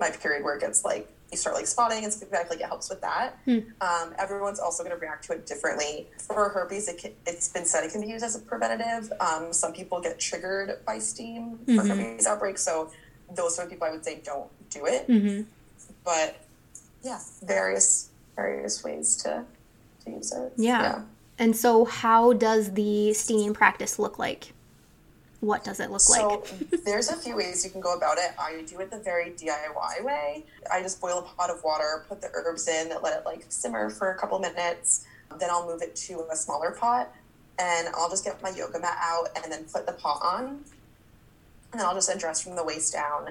my 0.00 0.10
period 0.10 0.42
where 0.42 0.56
it 0.56 0.60
gets 0.60 0.84
like 0.84 1.10
you 1.32 1.38
start 1.38 1.56
like 1.56 1.66
spotting 1.66 2.04
and 2.04 2.12
stuff 2.12 2.30
like 2.30 2.50
Like 2.50 2.60
it 2.60 2.66
helps 2.66 2.90
with 2.90 3.00
that. 3.00 3.38
Hmm. 3.46 3.58
Um, 3.80 4.14
everyone's 4.18 4.60
also 4.60 4.84
going 4.84 4.94
to 4.94 5.00
react 5.00 5.24
to 5.24 5.32
it 5.32 5.46
differently. 5.46 6.06
For 6.18 6.50
herpes, 6.50 6.88
it 6.88 6.98
can, 6.98 7.12
it's 7.26 7.48
been 7.48 7.64
said 7.64 7.84
it 7.84 7.90
can 7.90 8.02
be 8.02 8.06
used 8.06 8.24
as 8.24 8.36
a 8.36 8.38
preventative. 8.38 9.12
Um, 9.18 9.52
some 9.52 9.72
people 9.72 10.00
get 10.00 10.20
triggered 10.20 10.84
by 10.84 10.98
steam 10.98 11.58
mm-hmm. 11.64 11.76
for 11.76 11.86
herpes 11.86 12.26
outbreaks, 12.26 12.62
so 12.62 12.90
those 13.34 13.56
sort 13.56 13.66
of 13.66 13.72
people 13.72 13.88
I 13.88 13.90
would 13.90 14.04
say 14.04 14.20
don't 14.22 14.50
do 14.70 14.86
it. 14.86 15.08
Mm-hmm. 15.08 15.42
But 16.04 16.44
yeah, 17.02 17.18
various 17.42 18.10
various 18.36 18.84
ways 18.84 19.16
to 19.22 19.44
to 20.04 20.10
use 20.10 20.32
it. 20.32 20.52
Yeah. 20.56 20.82
yeah. 20.82 21.02
And 21.38 21.56
so, 21.56 21.84
how 21.84 22.34
does 22.34 22.72
the 22.74 23.14
steaming 23.14 23.54
practice 23.54 23.98
look 23.98 24.18
like? 24.18 24.52
What 25.42 25.64
does 25.64 25.80
it 25.80 25.90
look 25.90 26.00
so 26.00 26.28
like? 26.28 26.46
So 26.46 26.76
there's 26.84 27.08
a 27.08 27.16
few 27.16 27.36
ways 27.36 27.64
you 27.64 27.70
can 27.70 27.80
go 27.80 27.94
about 27.96 28.16
it. 28.16 28.30
I 28.38 28.62
do 28.64 28.78
it 28.78 28.92
the 28.92 29.00
very 29.00 29.30
DIY 29.32 30.04
way. 30.04 30.44
I 30.70 30.80
just 30.80 31.00
boil 31.00 31.18
a 31.18 31.22
pot 31.22 31.50
of 31.50 31.64
water, 31.64 32.04
put 32.08 32.20
the 32.20 32.30
herbs 32.32 32.68
in, 32.68 32.90
let 33.02 33.18
it 33.18 33.26
like 33.26 33.44
simmer 33.48 33.90
for 33.90 34.12
a 34.12 34.18
couple 34.18 34.38
minutes. 34.38 35.04
Then 35.40 35.50
I'll 35.50 35.66
move 35.66 35.82
it 35.82 35.96
to 35.96 36.24
a 36.30 36.36
smaller 36.36 36.70
pot 36.70 37.12
and 37.58 37.88
I'll 37.88 38.08
just 38.08 38.24
get 38.24 38.40
my 38.40 38.50
yoga 38.50 38.78
mat 38.78 38.96
out 39.00 39.30
and 39.34 39.50
then 39.50 39.64
put 39.64 39.84
the 39.84 39.94
pot 39.94 40.20
on. 40.22 40.46
And 41.72 41.80
then 41.80 41.86
I'll 41.86 41.94
just 41.94 42.08
undress 42.08 42.40
from 42.40 42.54
the 42.54 42.62
waist 42.62 42.92
down, 42.92 43.30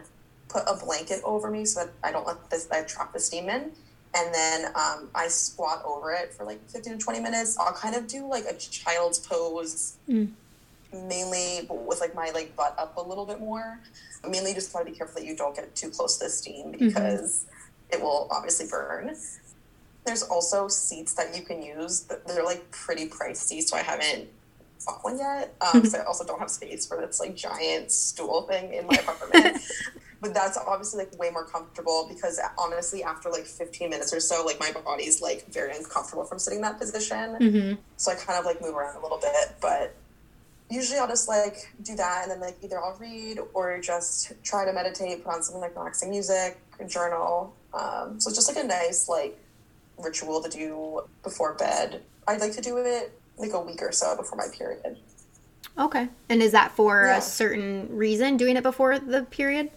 put 0.50 0.63
a 0.67 0.75
blanket 0.83 1.21
over 1.24 1.50
me 1.50 1.63
so 1.63 1.86
that 1.86 1.93
I 2.03 2.12
don't 2.12 2.27
let 2.27 2.50
this 2.50 2.69
I 2.69 2.81
trap 2.83 3.13
the 3.13 3.21
steam 3.21 3.47
in. 3.47 3.71
And 4.13 4.33
then 4.33 4.65
um, 4.75 5.07
I 5.15 5.29
squat 5.29 5.81
over 5.86 6.12
it 6.12 6.33
for 6.33 6.43
like 6.43 6.59
15 6.69 6.97
to 6.97 7.00
20 7.00 7.21
minutes. 7.21 7.57
I'll 7.57 7.71
kind 7.71 7.95
of 7.95 8.07
do 8.07 8.27
like 8.27 8.43
a 8.43 8.57
child's 8.57 9.19
pose. 9.19 9.95
Mm 10.09 10.31
mainly 10.93 11.67
with 11.69 12.00
like 12.00 12.15
my 12.15 12.31
like 12.31 12.55
butt 12.55 12.75
up 12.77 12.98
a 12.98 13.01
little 13.01 13.25
bit 13.25 13.39
more. 13.39 13.79
Mainly 14.27 14.53
just 14.53 14.74
want 14.74 14.86
to 14.86 14.91
be 14.91 14.98
careful 14.98 15.21
that 15.21 15.27
you 15.27 15.36
don't 15.36 15.55
get 15.55 15.75
too 15.75 15.89
close 15.89 16.17
to 16.17 16.25
the 16.25 16.29
steam 16.29 16.67
mm-hmm. 16.67 16.88
because 16.88 17.45
mm-hmm. 17.45 18.00
it 18.00 18.03
will 18.03 18.27
obviously 18.31 18.67
burn. 18.69 19.15
There's 20.05 20.24
also 20.24 20.67
seats 20.67 21.13
that 21.15 21.36
you 21.36 21.43
can 21.43 21.62
use. 21.62 22.07
They're 22.27 22.43
like 22.43 22.69
pretty 22.71 23.07
pricey, 23.07 23.62
so 23.62 23.77
I 23.77 23.83
haven't 23.83 24.29
bought 24.86 25.03
one 25.03 25.17
yet. 25.19 25.55
Um, 25.62 25.81
because 25.81 25.93
I 25.93 26.03
also 26.03 26.25
don't 26.25 26.39
have 26.39 26.50
space 26.50 26.88
for 26.88 26.98
this 26.98 27.19
like 27.19 27.36
giant 27.36 27.91
stool 27.91 28.43
thing 28.43 28.74
in 28.74 28.88
my 28.88 28.95
apartment. 28.95 29.62
but 30.21 30.36
that's 30.36 30.57
obviously 30.57 31.03
like 31.03 31.19
way 31.19 31.29
more 31.31 31.45
comfortable 31.45 32.05
because 32.07 32.39
honestly 32.57 33.03
after 33.03 33.29
like 33.29 33.45
15 33.45 33.89
minutes 33.89 34.13
or 34.13 34.19
so 34.19 34.45
like 34.45 34.60
my 34.60 34.71
body's 34.71 35.21
like 35.21 35.51
very 35.51 35.75
uncomfortable 35.75 36.24
from 36.24 36.39
sitting 36.39 36.60
in 36.60 36.63
that 36.63 36.79
position 36.79 37.36
mm-hmm. 37.39 37.81
so 37.98 38.12
i 38.12 38.15
kind 38.15 38.39
of 38.39 38.45
like 38.45 38.62
move 38.62 38.75
around 38.75 38.95
a 38.95 39.01
little 39.01 39.17
bit 39.17 39.55
but 39.60 39.95
usually 40.71 40.97
I'll 40.97 41.07
just 41.07 41.27
like 41.27 41.71
do 41.83 41.95
that 41.95 42.23
and 42.23 42.31
then 42.31 42.39
like 42.39 42.57
either 42.63 42.79
I'll 42.79 42.97
read 42.97 43.39
or 43.53 43.79
just 43.79 44.31
try 44.43 44.65
to 44.65 44.73
meditate, 44.73 45.23
put 45.23 45.33
on 45.33 45.43
something 45.43 45.61
like 45.61 45.75
relaxing 45.75 46.09
music, 46.09 46.57
journal. 46.87 47.53
Um, 47.73 48.19
so 48.19 48.29
it's 48.29 48.37
just 48.37 48.53
like 48.53 48.63
a 48.63 48.67
nice 48.67 49.07
like 49.07 49.37
ritual 49.97 50.41
to 50.41 50.49
do 50.49 51.01
before 51.23 51.53
bed. 51.53 52.01
I'd 52.27 52.39
like 52.39 52.53
to 52.53 52.61
do 52.61 52.77
it 52.77 53.11
like 53.37 53.53
a 53.53 53.59
week 53.59 53.81
or 53.81 53.91
so 53.91 54.15
before 54.15 54.37
my 54.37 54.47
period. 54.55 54.97
Okay. 55.77 56.07
And 56.29 56.41
is 56.41 56.53
that 56.53 56.71
for 56.71 57.05
yeah. 57.05 57.17
a 57.17 57.21
certain 57.21 57.87
reason 57.95 58.37
doing 58.37 58.55
it 58.55 58.63
before 58.63 58.99
the 58.99 59.23
period? 59.23 59.71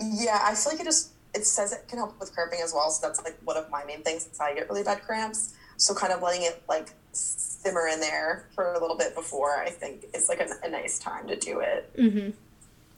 Yeah, 0.00 0.40
I 0.42 0.54
feel 0.54 0.72
like 0.72 0.80
it 0.80 0.84
just 0.84 1.10
it 1.34 1.44
says 1.44 1.72
it 1.72 1.86
can 1.88 1.98
help 1.98 2.18
with 2.18 2.32
cramping 2.32 2.60
as 2.62 2.72
well. 2.72 2.90
So 2.90 3.06
that's 3.06 3.22
like 3.22 3.36
one 3.44 3.56
of 3.56 3.70
my 3.70 3.84
main 3.84 4.02
things 4.02 4.22
since 4.22 4.40
I 4.40 4.54
get 4.54 4.68
really 4.68 4.82
bad 4.82 5.02
cramps. 5.02 5.54
So 5.78 5.94
kind 5.94 6.12
of 6.12 6.22
letting 6.22 6.42
it 6.42 6.62
like 6.68 6.90
simmer 7.12 7.88
in 7.88 8.00
there 8.00 8.46
for 8.54 8.74
a 8.74 8.80
little 8.80 8.96
bit 8.96 9.14
before 9.14 9.56
I 9.56 9.70
think 9.70 10.04
is 10.14 10.28
like 10.28 10.40
a, 10.40 10.48
a 10.62 10.68
nice 10.68 10.98
time 10.98 11.26
to 11.28 11.36
do 11.36 11.60
it. 11.60 11.90
Mm-hmm. 11.96 12.30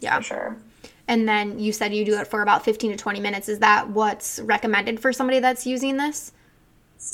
Yeah, 0.01 0.17
for 0.17 0.23
sure. 0.23 0.57
And 1.09 1.29
then 1.29 1.59
you 1.59 1.73
said 1.73 1.95
you 1.95 2.05
do 2.05 2.19
it 2.19 2.27
for 2.27 2.43
about 2.43 2.65
15 2.65 2.93
to 2.93 2.97
20 2.97 3.21
minutes. 3.21 3.49
Is 3.49 3.59
that 3.59 3.89
what's 3.89 4.39
recommended 4.41 5.01
for 5.01 5.13
somebody 5.13 5.41
that's 5.41 5.67
using 5.67 5.97
this? 5.97 6.33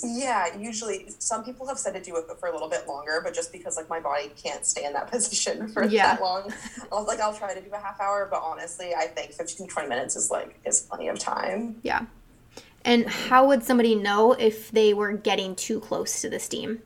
Yeah, 0.03 0.57
usually 0.57 1.07
some 1.19 1.45
people 1.45 1.67
have 1.69 1.79
said 1.79 1.95
to 1.95 2.03
do 2.03 2.17
it 2.17 2.25
for 2.39 2.49
a 2.49 2.53
little 2.53 2.69
bit 2.69 2.89
longer, 2.89 3.21
but 3.23 3.33
just 3.33 3.53
because 3.53 3.77
like 3.77 3.89
my 3.89 4.01
body 4.01 4.33
can't 4.37 4.67
stay 4.67 4.85
in 4.85 4.93
that 4.95 5.11
position 5.11 5.69
for 5.69 5.85
yeah. 5.85 6.17
that 6.17 6.21
long, 6.21 6.53
I 6.83 6.95
was 6.95 7.07
like, 7.07 7.21
I'll 7.21 7.35
try 7.35 7.55
to 7.55 7.61
do 7.61 7.71
a 7.73 7.79
half 7.79 8.01
hour, 8.01 8.27
but 8.31 8.43
honestly, 8.43 8.95
I 8.95 9.07
think 9.07 9.33
15 9.33 9.69
20 9.69 9.89
minutes 9.89 10.17
is 10.17 10.31
like 10.31 10.59
is 10.65 10.81
plenty 10.81 11.09
of 11.09 11.19
time. 11.19 11.77
Yeah. 11.83 12.07
And 12.87 13.09
how 13.09 13.49
would 13.49 13.65
somebody 13.65 13.97
know 13.97 14.33
if 14.33 14.71
they 14.71 14.95
were 14.95 15.13
getting 15.13 15.57
too 15.57 15.81
close 15.81 16.21
to 16.23 16.31
the 16.31 16.39
steam? 16.39 16.81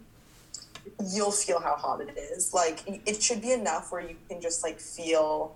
You'll 1.13 1.31
feel 1.31 1.61
how 1.61 1.77
hot 1.77 2.01
it 2.01 2.17
is. 2.17 2.53
Like 2.55 2.83
it 3.07 3.23
should 3.23 3.43
be 3.43 3.53
enough 3.53 3.93
where 3.93 4.01
you 4.01 4.17
can 4.29 4.41
just 4.41 4.65
like 4.65 4.81
feel 4.81 5.55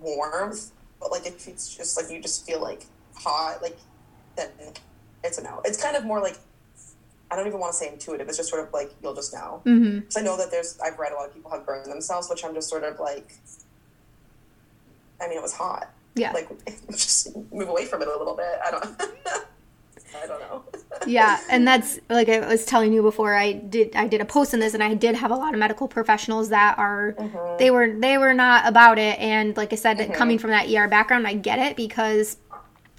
warmth, 0.00 0.70
but 1.00 1.10
like 1.10 1.26
if 1.26 1.48
it's 1.48 1.74
just 1.74 1.96
like 1.96 2.10
you 2.10 2.20
just 2.20 2.46
feel 2.46 2.60
like 2.60 2.84
hot, 3.14 3.62
like 3.62 3.78
then 4.36 4.50
it's 5.24 5.38
a 5.38 5.42
no. 5.42 5.62
It's 5.64 5.82
kind 5.82 5.96
of 5.96 6.04
more 6.04 6.20
like 6.20 6.38
I 7.30 7.36
don't 7.36 7.46
even 7.46 7.58
want 7.58 7.72
to 7.72 7.78
say 7.78 7.90
intuitive. 7.90 8.28
It's 8.28 8.36
just 8.36 8.50
sort 8.50 8.62
of 8.66 8.72
like 8.72 8.92
you'll 9.02 9.14
just 9.14 9.32
know. 9.32 9.62
Because 9.64 9.78
mm-hmm. 9.80 10.18
I 10.18 10.20
know 10.20 10.36
that 10.36 10.50
there's. 10.50 10.78
I've 10.80 10.98
read 10.98 11.12
a 11.12 11.16
lot 11.16 11.26
of 11.26 11.34
people 11.34 11.50
have 11.50 11.66
burned 11.66 11.90
themselves, 11.90 12.28
which 12.28 12.44
I'm 12.44 12.54
just 12.54 12.68
sort 12.68 12.84
of 12.84 13.00
like. 13.00 13.32
I 15.20 15.28
mean, 15.28 15.38
it 15.38 15.42
was 15.42 15.54
hot. 15.54 15.90
Yeah. 16.14 16.32
Like, 16.32 16.48
just 16.90 17.34
move 17.50 17.68
away 17.68 17.86
from 17.86 18.02
it 18.02 18.08
a 18.08 18.16
little 18.16 18.36
bit. 18.36 18.58
I 18.64 18.70
don't. 18.70 19.02
I 20.14 20.26
don't 20.26 20.40
know. 20.40 20.64
yeah, 21.06 21.40
and 21.50 21.66
that's 21.66 21.98
like 22.08 22.28
I 22.28 22.46
was 22.46 22.64
telling 22.64 22.92
you 22.92 23.02
before. 23.02 23.34
I 23.34 23.52
did 23.52 23.94
I 23.96 24.06
did 24.06 24.20
a 24.20 24.24
post 24.24 24.54
on 24.54 24.60
this, 24.60 24.74
and 24.74 24.82
I 24.82 24.94
did 24.94 25.14
have 25.14 25.30
a 25.30 25.36
lot 25.36 25.54
of 25.54 25.60
medical 25.60 25.88
professionals 25.88 26.48
that 26.50 26.78
are 26.78 27.14
mm-hmm. 27.18 27.58
they 27.58 27.70
were 27.70 27.92
they 27.92 28.18
were 28.18 28.34
not 28.34 28.66
about 28.66 28.98
it. 28.98 29.18
And 29.18 29.56
like 29.56 29.72
I 29.72 29.76
said, 29.76 29.98
mm-hmm. 29.98 30.12
coming 30.12 30.38
from 30.38 30.50
that 30.50 30.72
ER 30.72 30.88
background, 30.88 31.26
I 31.26 31.34
get 31.34 31.58
it 31.58 31.76
because 31.76 32.36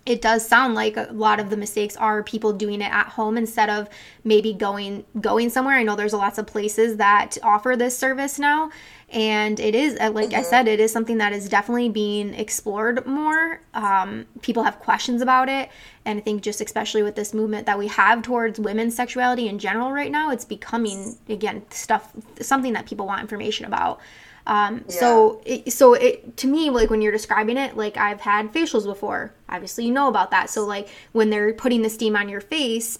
it 0.08 0.22
does 0.22 0.48
sound 0.48 0.74
like 0.74 0.96
a 0.96 1.10
lot 1.12 1.40
of 1.40 1.50
the 1.50 1.58
mistakes 1.58 1.98
are 1.98 2.24
people 2.24 2.54
doing 2.54 2.82
it 2.82 2.92
at 2.92 3.08
home 3.10 3.38
instead 3.38 3.70
of 3.70 3.90
maybe 4.24 4.54
going 4.54 5.04
going 5.20 5.50
somewhere. 5.50 5.76
I 5.76 5.84
know 5.84 5.96
there's 5.96 6.14
a 6.14 6.18
lots 6.18 6.38
of 6.38 6.48
places 6.48 6.96
that 6.98 7.38
offer 7.44 7.76
this 7.76 7.98
service 7.98 8.40
now, 8.40 8.72
and 9.10 9.58
it 9.60 9.74
is 9.74 9.98
uh, 10.00 10.12
like 10.12 10.30
mm-hmm. 10.30 10.40
I 10.40 10.44
said, 10.44 10.68
it 10.68 10.80
is 10.80 10.92
something 10.92 11.18
that 11.20 11.32
is 11.32 11.48
definitely 11.48 11.90
being 11.90 12.34
explored 12.34 13.06
more. 13.06 13.62
Um, 13.74 14.26
people 14.42 14.64
have 14.64 14.80
questions 14.80 15.22
about 15.22 15.48
it, 15.48 15.70
and 16.04 16.20
I 16.20 16.22
think 16.22 16.42
just 16.42 16.60
especially 16.60 17.04
with 17.04 17.16
this 17.16 17.34
movement 17.34 17.66
that 17.68 17.80
we 17.80 17.88
have 17.88 18.22
towards 18.22 18.60
women's 18.60 18.96
sexuality 18.96 19.48
in 19.48 19.60
general 19.60 19.92
right 19.94 20.12
now, 20.12 20.32
it's 20.32 20.44
becoming 20.44 21.18
again 21.30 21.64
stuff 21.70 22.12
something 22.42 22.74
that 22.74 22.86
people 22.86 23.06
want 23.06 23.22
information 23.22 23.66
about. 23.66 24.02
Um, 24.46 24.86
yeah. 24.88 24.96
So, 24.96 25.42
it, 25.46 25.72
so 25.74 25.94
it 25.94 26.36
to 26.38 26.48
me, 26.48 26.70
like 26.70 26.90
when 26.90 27.02
you're 27.02 27.12
describing 27.12 27.58
it, 27.58 27.78
like 27.78 27.98
I've 27.98 28.22
had 28.22 28.52
facials 28.52 28.86
before. 28.86 29.34
Obviously, 29.48 29.86
you 29.86 29.92
know 29.92 30.10
about 30.10 30.32
that. 30.32 30.50
So, 30.50 30.66
like 30.66 30.90
when 31.14 31.30
they're 31.30 31.54
putting 31.54 31.82
the 31.82 31.90
steam 31.90 32.16
on 32.18 32.28
your 32.28 32.42
face, 32.42 33.00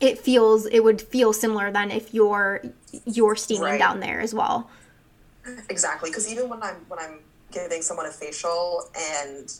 it 0.00 0.18
feels 0.18 0.66
it 0.66 0.84
would 0.84 1.00
feel 1.00 1.32
similar 1.32 1.72
than 1.72 1.90
if 1.90 2.14
you're 2.14 2.62
you're 3.04 3.36
steaming 3.36 3.62
right. 3.62 3.78
down 3.78 3.98
there 3.98 4.20
as 4.20 4.32
well. 4.32 4.70
Exactly, 5.68 6.10
because 6.10 6.30
even 6.30 6.48
when 6.48 6.62
I'm 6.62 6.76
when 6.88 6.98
I'm 6.98 7.20
giving 7.50 7.82
someone 7.82 8.06
a 8.06 8.10
facial 8.10 8.88
and 8.96 9.52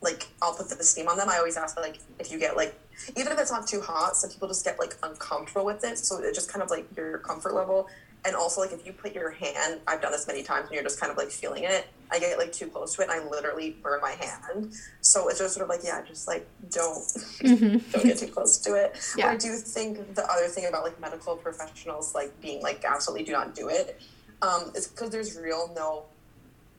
like 0.00 0.28
I'll 0.40 0.54
put 0.54 0.68
the 0.68 0.82
steam 0.84 1.08
on 1.08 1.16
them, 1.16 1.28
I 1.28 1.38
always 1.38 1.56
ask 1.56 1.78
like 1.78 1.98
if 2.18 2.30
you 2.30 2.38
get 2.38 2.56
like 2.56 2.78
even 3.16 3.32
if 3.32 3.38
it's 3.38 3.50
not 3.50 3.66
too 3.66 3.80
hot, 3.80 4.16
some 4.16 4.30
people 4.30 4.48
just 4.48 4.64
get 4.64 4.78
like 4.78 4.96
uncomfortable 5.02 5.64
with 5.64 5.84
it. 5.84 5.98
So 5.98 6.18
it 6.18 6.34
just 6.34 6.50
kind 6.52 6.62
of 6.62 6.70
like 6.70 6.86
your 6.96 7.18
comfort 7.18 7.54
level 7.54 7.88
and 8.24 8.36
also 8.36 8.60
like 8.60 8.72
if 8.72 8.86
you 8.86 8.92
put 8.92 9.14
your 9.14 9.30
hand 9.30 9.80
i've 9.86 10.00
done 10.00 10.12
this 10.12 10.26
many 10.26 10.42
times 10.42 10.66
and 10.66 10.74
you're 10.74 10.82
just 10.82 11.00
kind 11.00 11.10
of 11.10 11.18
like 11.18 11.30
feeling 11.30 11.64
it 11.64 11.88
i 12.10 12.18
get 12.18 12.38
like 12.38 12.52
too 12.52 12.66
close 12.66 12.94
to 12.94 13.02
it 13.02 13.08
and 13.08 13.20
i 13.20 13.28
literally 13.28 13.76
burn 13.82 14.00
my 14.00 14.12
hand 14.12 14.72
so 15.00 15.28
it's 15.28 15.38
just 15.38 15.54
sort 15.54 15.64
of 15.64 15.68
like 15.68 15.80
yeah 15.84 16.02
just 16.02 16.28
like 16.28 16.46
don't 16.70 17.04
mm-hmm. 17.40 17.78
don't 17.92 18.04
get 18.04 18.18
too 18.18 18.26
close 18.26 18.58
to 18.58 18.74
it 18.74 18.96
yeah. 19.16 19.28
i 19.28 19.36
do 19.36 19.54
think 19.56 20.14
the 20.14 20.24
other 20.30 20.46
thing 20.46 20.66
about 20.66 20.84
like 20.84 20.98
medical 21.00 21.36
professionals 21.36 22.14
like 22.14 22.38
being 22.40 22.62
like 22.62 22.84
absolutely 22.84 23.24
do 23.24 23.32
not 23.32 23.54
do 23.54 23.68
it 23.68 24.00
um, 24.42 24.72
is 24.74 24.88
because 24.88 25.10
there's 25.10 25.38
real 25.38 25.72
no 25.74 26.04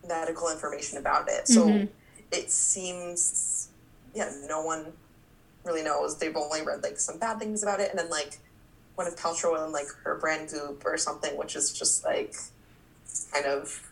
medical 0.08 0.51
information 0.51 0.98
about 0.98 1.29
it 1.29 1.48
so 1.48 1.65
mm-hmm. 1.65 1.86
it 2.32 2.51
seems 2.51 3.70
yeah 4.13 4.29
no 4.48 4.62
one 4.62 4.91
really 5.63 5.82
knows 5.82 6.17
they've 6.17 6.36
only 6.36 6.62
read 6.62 6.84
like 6.84 7.00
some 7.00 7.17
bad 7.17 7.39
things 7.39 7.63
about 7.63 7.79
it 7.79 7.89
and 7.89 7.98
then 7.98 8.10
like 8.10 8.38
Gwyneth 8.98 9.20
Paltrow 9.20 9.63
and 9.63 9.74
like 9.74 9.88
her 10.03 10.15
brand 10.15 10.50
Goop 10.50 10.84
or 10.86 10.98
something, 10.98 11.36
which 11.38 11.55
is 11.55 11.74
just 11.74 12.03
like 12.03 12.36
kind 13.32 13.46
of 13.46 13.91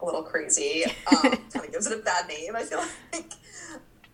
a 0.00 0.04
little 0.04 0.22
crazy. 0.22 0.84
Um, 1.06 1.36
kind 1.52 1.64
of 1.64 1.72
gives 1.72 1.86
it 1.86 1.98
a 1.98 2.02
bad 2.02 2.26
name. 2.28 2.56
I 2.56 2.62
feel 2.62 2.84
like. 3.12 3.32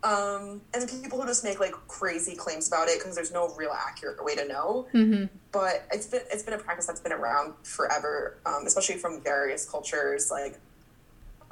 Um, 0.04 0.62
and 0.74 0.88
people 1.02 1.20
who 1.20 1.26
just 1.26 1.44
make 1.44 1.60
like 1.60 1.72
crazy 1.86 2.34
claims 2.34 2.66
about 2.66 2.88
it 2.88 2.98
because 2.98 3.14
there's 3.14 3.32
no 3.32 3.54
real 3.54 3.70
accurate 3.70 4.22
way 4.24 4.34
to 4.34 4.46
know. 4.46 4.88
Mm-hmm. 4.92 5.26
But 5.52 5.86
it's 5.92 6.06
been 6.06 6.22
it's 6.30 6.42
been 6.42 6.54
a 6.54 6.58
practice 6.58 6.86
that's 6.86 7.00
been 7.00 7.12
around 7.12 7.54
forever, 7.62 8.38
um, 8.44 8.66
especially 8.66 8.96
from 8.96 9.20
various 9.22 9.68
cultures. 9.68 10.30
Like, 10.30 10.58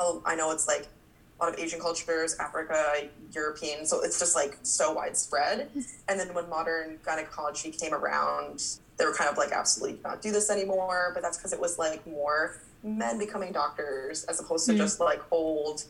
oh, 0.01 0.21
I 0.27 0.35
know 0.35 0.51
it's 0.51 0.67
like 0.67 0.89
a 1.41 1.45
lot 1.45 1.55
of 1.55 1.61
Asian 1.61 1.81
cultures, 1.81 2.37
Africa, 2.41 3.09
European. 3.33 3.87
So 3.87 4.01
it's 4.03 4.19
just 4.19 4.35
like 4.35 4.59
so 4.63 4.93
widespread. 4.93 5.71
And 6.09 6.19
then 6.19 6.35
when 6.35 6.49
modern 6.49 6.99
gynecology 7.05 7.71
came 7.71 7.95
around, 7.95 8.65
they 8.97 9.05
were 9.05 9.15
kind 9.15 9.31
of 9.31 9.39
like, 9.39 9.53
absolutely 9.53 10.01
not 10.03 10.23
do 10.23 10.33
this 10.33 10.51
anymore. 10.51 11.13
But 11.15 11.23
that's 11.23 11.37
because 11.39 11.53
it 11.53 11.61
was 11.61 11.79
like 11.79 12.05
more 12.05 12.61
men 12.83 13.17
becoming 13.17 13.53
doctors 13.53 14.25
as 14.25 14.41
opposed 14.41 14.67
to 14.67 14.73
mm-hmm. 14.73 14.81
just 14.81 14.99
like 14.99 15.21
old 15.31 15.85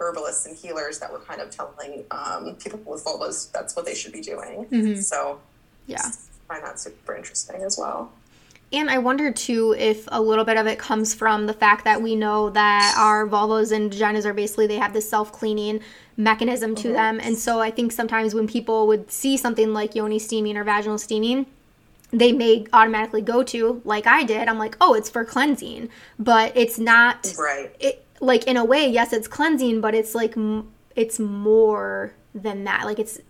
herbalists 0.00 0.46
and 0.46 0.56
healers 0.56 0.98
that 0.98 1.12
were 1.12 1.18
kind 1.20 1.40
of 1.40 1.50
telling 1.50 2.04
um, 2.10 2.54
people 2.56 2.80
with 2.84 3.04
vulvas 3.04 3.50
that's 3.52 3.74
what 3.76 3.84
they 3.84 3.94
should 3.94 4.12
be 4.12 4.20
doing. 4.20 4.66
Mm-hmm. 4.66 5.00
So, 5.00 5.40
yeah, 5.86 6.02
I 6.04 6.54
find 6.54 6.64
that 6.64 6.78
super 6.78 7.14
interesting 7.14 7.62
as 7.62 7.76
well. 7.78 8.12
And 8.72 8.90
I 8.90 8.98
wonder 8.98 9.32
too 9.32 9.74
if 9.78 10.06
a 10.08 10.20
little 10.20 10.44
bit 10.44 10.58
of 10.58 10.66
it 10.66 10.78
comes 10.78 11.14
from 11.14 11.46
the 11.46 11.54
fact 11.54 11.84
that 11.84 12.02
we 12.02 12.14
know 12.14 12.50
that 12.50 12.94
our 12.98 13.26
vulvas 13.26 13.72
and 13.72 13.90
vaginas 13.90 14.26
are 14.26 14.34
basically 14.34 14.66
they 14.66 14.76
have 14.76 14.92
this 14.92 15.08
self 15.08 15.32
cleaning 15.32 15.80
mechanism 16.16 16.74
to 16.76 16.88
mm-hmm. 16.88 16.94
them. 16.94 17.20
And 17.22 17.38
so 17.38 17.60
I 17.60 17.70
think 17.70 17.92
sometimes 17.92 18.34
when 18.34 18.46
people 18.46 18.86
would 18.86 19.10
see 19.10 19.36
something 19.36 19.72
like 19.72 19.94
yoni 19.94 20.18
steaming 20.18 20.56
or 20.56 20.64
vaginal 20.64 20.98
steaming, 20.98 21.46
they 22.10 22.32
may 22.32 22.66
automatically 22.72 23.22
go 23.22 23.42
to 23.44 23.80
like 23.84 24.06
I 24.06 24.24
did. 24.24 24.48
I'm 24.48 24.58
like, 24.58 24.76
oh, 24.80 24.94
it's 24.94 25.08
for 25.08 25.24
cleansing, 25.24 25.88
but 26.18 26.52
it's 26.54 26.78
not. 26.78 27.34
Right. 27.38 27.74
It 27.80 28.04
like 28.20 28.46
in 28.46 28.56
a 28.56 28.64
way, 28.64 28.88
yes, 28.88 29.12
it's 29.12 29.28
cleansing, 29.28 29.80
but 29.80 29.94
it's 29.94 30.14
like 30.14 30.34
it's 30.96 31.18
more 31.18 32.12
than 32.34 32.64
that. 32.64 32.84
Like 32.84 32.98
it's. 32.98 33.20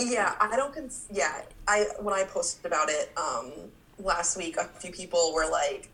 Yeah, 0.00 0.34
I 0.40 0.56
don't. 0.56 0.74
Cons- 0.74 1.06
yeah, 1.12 1.42
I 1.66 1.86
when 2.00 2.14
I 2.14 2.24
posted 2.24 2.64
about 2.66 2.88
it, 2.88 3.12
um, 3.16 3.52
last 3.98 4.36
week 4.36 4.56
a 4.56 4.64
few 4.64 4.92
people 4.92 5.32
were 5.34 5.48
like 5.50 5.88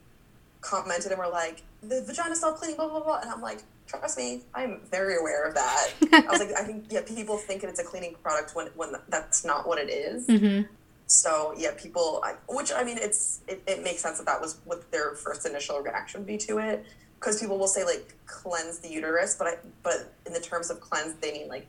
commented 0.61 1.13
and 1.13 1.19
were 1.19 1.29
like 1.29 1.63
the 1.83 2.03
vagina 2.03 2.35
self 2.35 2.59
cleaning 2.59 2.77
blah 2.77 2.89
blah 2.89 3.01
blah 3.03 3.21
and 3.21 3.31
i'm 3.31 3.41
like 3.43 3.63
trust 3.87 4.17
me 4.17 4.43
i'm 4.55 4.81
very 4.91 5.17
aware 5.19 5.47
of 5.47 5.55
that 5.55 5.91
i 6.13 6.25
was 6.31 6.41
like 6.41 6.53
i 6.57 6.65
think 6.65 6.87
yeah 6.91 7.03
people 7.03 7.37
think 7.37 7.63
it's 7.63 7.79
a 7.81 7.85
cleaning 7.85 8.15
product 8.23 8.55
when 8.55 8.69
when 8.75 8.93
that's 9.09 9.45
not 9.45 9.67
what 9.69 9.79
it 9.79 9.91
is. 9.91 10.27
Mm-hmm. 10.35 10.63
so 11.07 11.53
yeah 11.57 11.71
people 11.77 12.21
I, 12.25 12.35
which 12.49 12.73
i 12.73 12.83
mean 12.83 12.97
it's 12.99 13.41
it, 13.47 13.63
it 13.67 13.83
makes 13.85 14.01
sense 14.01 14.17
that 14.19 14.27
that 14.27 14.41
was 14.41 14.59
what 14.65 14.91
their 14.91 15.15
first 15.15 15.45
initial 15.47 15.81
reaction 15.81 16.21
would 16.21 16.27
be 16.27 16.39
to 16.39 16.59
it 16.59 16.87
because 17.25 17.41
people 17.41 17.59
will 17.59 17.67
say 17.67 17.85
like 17.85 18.15
cleanse 18.27 18.79
the 18.81 18.89
uterus 18.89 19.35
but 19.37 19.47
i 19.47 19.55
but 19.83 20.13
in 20.27 20.33
the 20.33 20.41
terms 20.41 20.71
of 20.71 20.81
cleanse 20.81 21.15
they 21.15 21.33
mean 21.33 21.49
like 21.49 21.67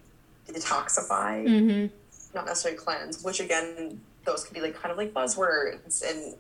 detoxify 0.48 1.44
mm-hmm. 1.46 1.88
not 2.36 2.46
necessarily 2.46 2.78
cleanse 2.78 3.24
which 3.24 3.40
again 3.40 4.00
those 4.26 4.44
could 4.44 4.54
be 4.54 4.62
like 4.62 4.76
kind 4.76 4.92
of 4.92 4.98
like 4.98 5.14
buzzwords 5.14 6.04
and 6.08 6.36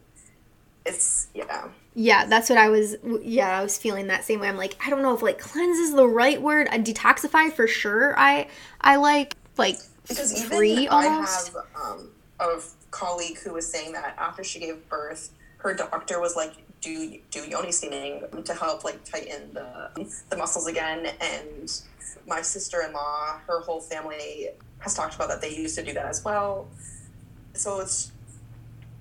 it's 0.86 1.28
yeah 1.34 1.68
yeah 1.96 2.26
that's 2.26 2.50
what 2.50 2.60
i 2.60 2.70
was 2.70 2.98
yeah 3.22 3.58
i 3.58 3.64
was 3.64 3.78
feeling 3.78 4.08
that 4.08 4.24
same 4.26 4.40
way 4.40 4.50
i'm 4.50 4.58
like 4.58 4.76
i 4.86 4.90
don't 4.90 5.02
know 5.02 5.16
if 5.16 5.22
like 5.22 5.40
cleanse 5.40 5.78
is 5.78 5.96
the 5.96 6.08
right 6.08 6.42
word 6.42 6.68
a 6.68 6.78
detoxify 6.78 7.52
for 7.52 7.68
sure 7.68 8.18
i 8.20 8.48
i 8.82 8.98
like 8.98 9.36
like 9.58 9.78
because 10.08 10.44
free 10.44 10.72
even 10.72 10.90
almost. 10.90 11.56
i 11.56 11.60
have 11.80 12.00
um, 12.00 12.10
a 12.40 12.62
colleague 12.92 13.38
who 13.40 13.54
was 13.54 13.70
saying 13.70 13.94
that 13.94 14.14
after 14.20 14.44
she 14.44 14.60
gave 14.60 14.88
birth 14.90 15.32
her 15.58 15.74
doctor 15.74 16.20
was 16.20 16.36
like 16.36 16.54
do 16.82 17.18
do 17.32 17.40
yoni 17.48 17.72
steaming 17.72 18.24
to 18.44 18.54
help 18.54 18.84
like 18.84 19.04
tighten 19.04 19.54
the 19.54 19.90
the 20.30 20.38
muscles 20.38 20.68
again 20.68 21.08
and 21.22 21.82
my 22.28 22.42
sister-in-law 22.42 23.40
her 23.48 23.60
whole 23.62 23.82
family 23.82 24.50
has 24.80 24.94
talked 24.94 25.16
about 25.16 25.28
that 25.28 25.42
they 25.42 25.56
used 25.56 25.76
to 25.76 25.84
do 25.84 25.94
that 25.94 26.06
as 26.06 26.24
well 26.24 26.68
so 27.54 27.80
it's 27.80 28.12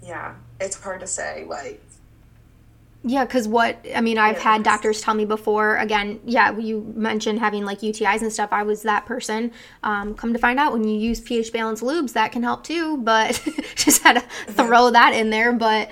yeah, 0.05 0.35
it's 0.61 0.81
hard 0.81 1.01
to 1.01 1.07
say 1.07 1.45
like 1.49 1.83
Yeah, 3.03 3.25
because 3.25 3.49
what 3.49 3.85
I 3.95 4.01
mean, 4.01 4.19
I've 4.19 4.39
had 4.39 4.63
doctors 4.63 5.01
tell 5.01 5.15
me 5.15 5.25
before. 5.25 5.77
Again, 5.77 6.21
yeah, 6.25 6.57
you 6.57 6.93
mentioned 6.95 7.39
having 7.39 7.65
like 7.65 7.81
UTIs 7.81 8.23
and 8.23 8.33
stuff. 8.33 8.51
I 8.53 8.63
was 8.63 8.83
that 8.83 9.07
person. 9.07 9.53
Um, 9.83 10.15
come 10.15 10.33
to 10.33 10.39
find 10.39 10.59
out, 10.59 10.73
when 10.73 10.85
you 10.85 10.99
use 10.99 11.21
pH 11.21 11.53
balance 11.53 11.83
lubes, 11.83 12.13
that 12.13 12.33
can 12.33 12.43
help 12.43 12.65
too. 12.65 12.99
But 12.99 13.43
just 13.75 14.03
had 14.03 14.15
to 14.15 14.53
throw 14.53 14.91
that 14.91 15.15
in 15.15 15.31
there. 15.31 15.53
But 15.53 15.91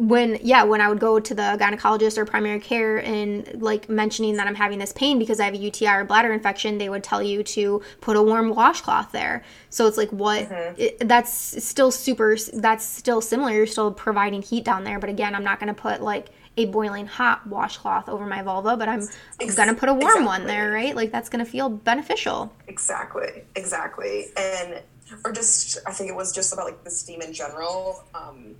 when 0.00 0.38
yeah, 0.42 0.62
when 0.62 0.80
I 0.80 0.88
would 0.88 0.98
go 0.98 1.20
to 1.20 1.34
the 1.34 1.58
gynecologist 1.60 2.16
or 2.16 2.24
primary 2.24 2.58
care 2.58 3.04
and 3.04 3.60
like 3.60 3.90
mentioning 3.90 4.36
that 4.36 4.46
I'm 4.46 4.54
having 4.54 4.78
this 4.78 4.94
pain 4.94 5.18
because 5.18 5.40
I 5.40 5.44
have 5.44 5.52
a 5.52 5.58
UTI 5.58 5.88
or 5.88 6.04
bladder 6.04 6.32
infection, 6.32 6.78
they 6.78 6.88
would 6.88 7.04
tell 7.04 7.22
you 7.22 7.42
to 7.42 7.82
put 8.00 8.16
a 8.16 8.22
warm 8.22 8.54
washcloth 8.54 9.12
there. 9.12 9.44
So 9.68 9.86
it's 9.86 9.98
like 9.98 10.08
what 10.08 10.50
it, 10.78 11.06
that's 11.06 11.62
still 11.62 11.90
super. 11.90 12.38
That's 12.54 12.82
still 12.84 13.20
similar. 13.20 13.52
You're 13.52 13.66
still 13.66 13.92
providing 13.92 14.40
heat 14.40 14.64
down 14.64 14.84
there, 14.84 14.98
but 14.98 15.10
again, 15.10 15.34
I'm 15.34 15.44
not 15.44 15.60
going 15.60 15.72
to 15.72 15.78
put 15.78 16.00
like 16.00 16.28
a 16.56 16.64
boiling 16.64 17.06
hot 17.06 17.46
washcloth 17.46 18.08
over 18.08 18.24
my 18.24 18.42
vulva, 18.42 18.78
but 18.78 18.88
I'm 18.88 19.06
Ex- 19.38 19.54
gonna 19.54 19.74
put 19.74 19.88
a 19.88 19.94
warm 19.94 20.24
one 20.24 20.46
there, 20.46 20.72
right? 20.72 20.96
Like 20.96 21.12
that's 21.12 21.28
gonna 21.28 21.44
feel 21.44 21.68
beneficial. 21.68 22.52
Exactly, 22.66 23.44
exactly. 23.54 24.26
And 24.36 24.82
or 25.24 25.32
just 25.32 25.78
I 25.86 25.92
think 25.92 26.10
it 26.10 26.16
was 26.16 26.34
just 26.34 26.52
about 26.52 26.66
like 26.66 26.82
the 26.84 26.90
steam 26.90 27.22
in 27.22 27.32
general, 27.32 28.04
um, 28.14 28.56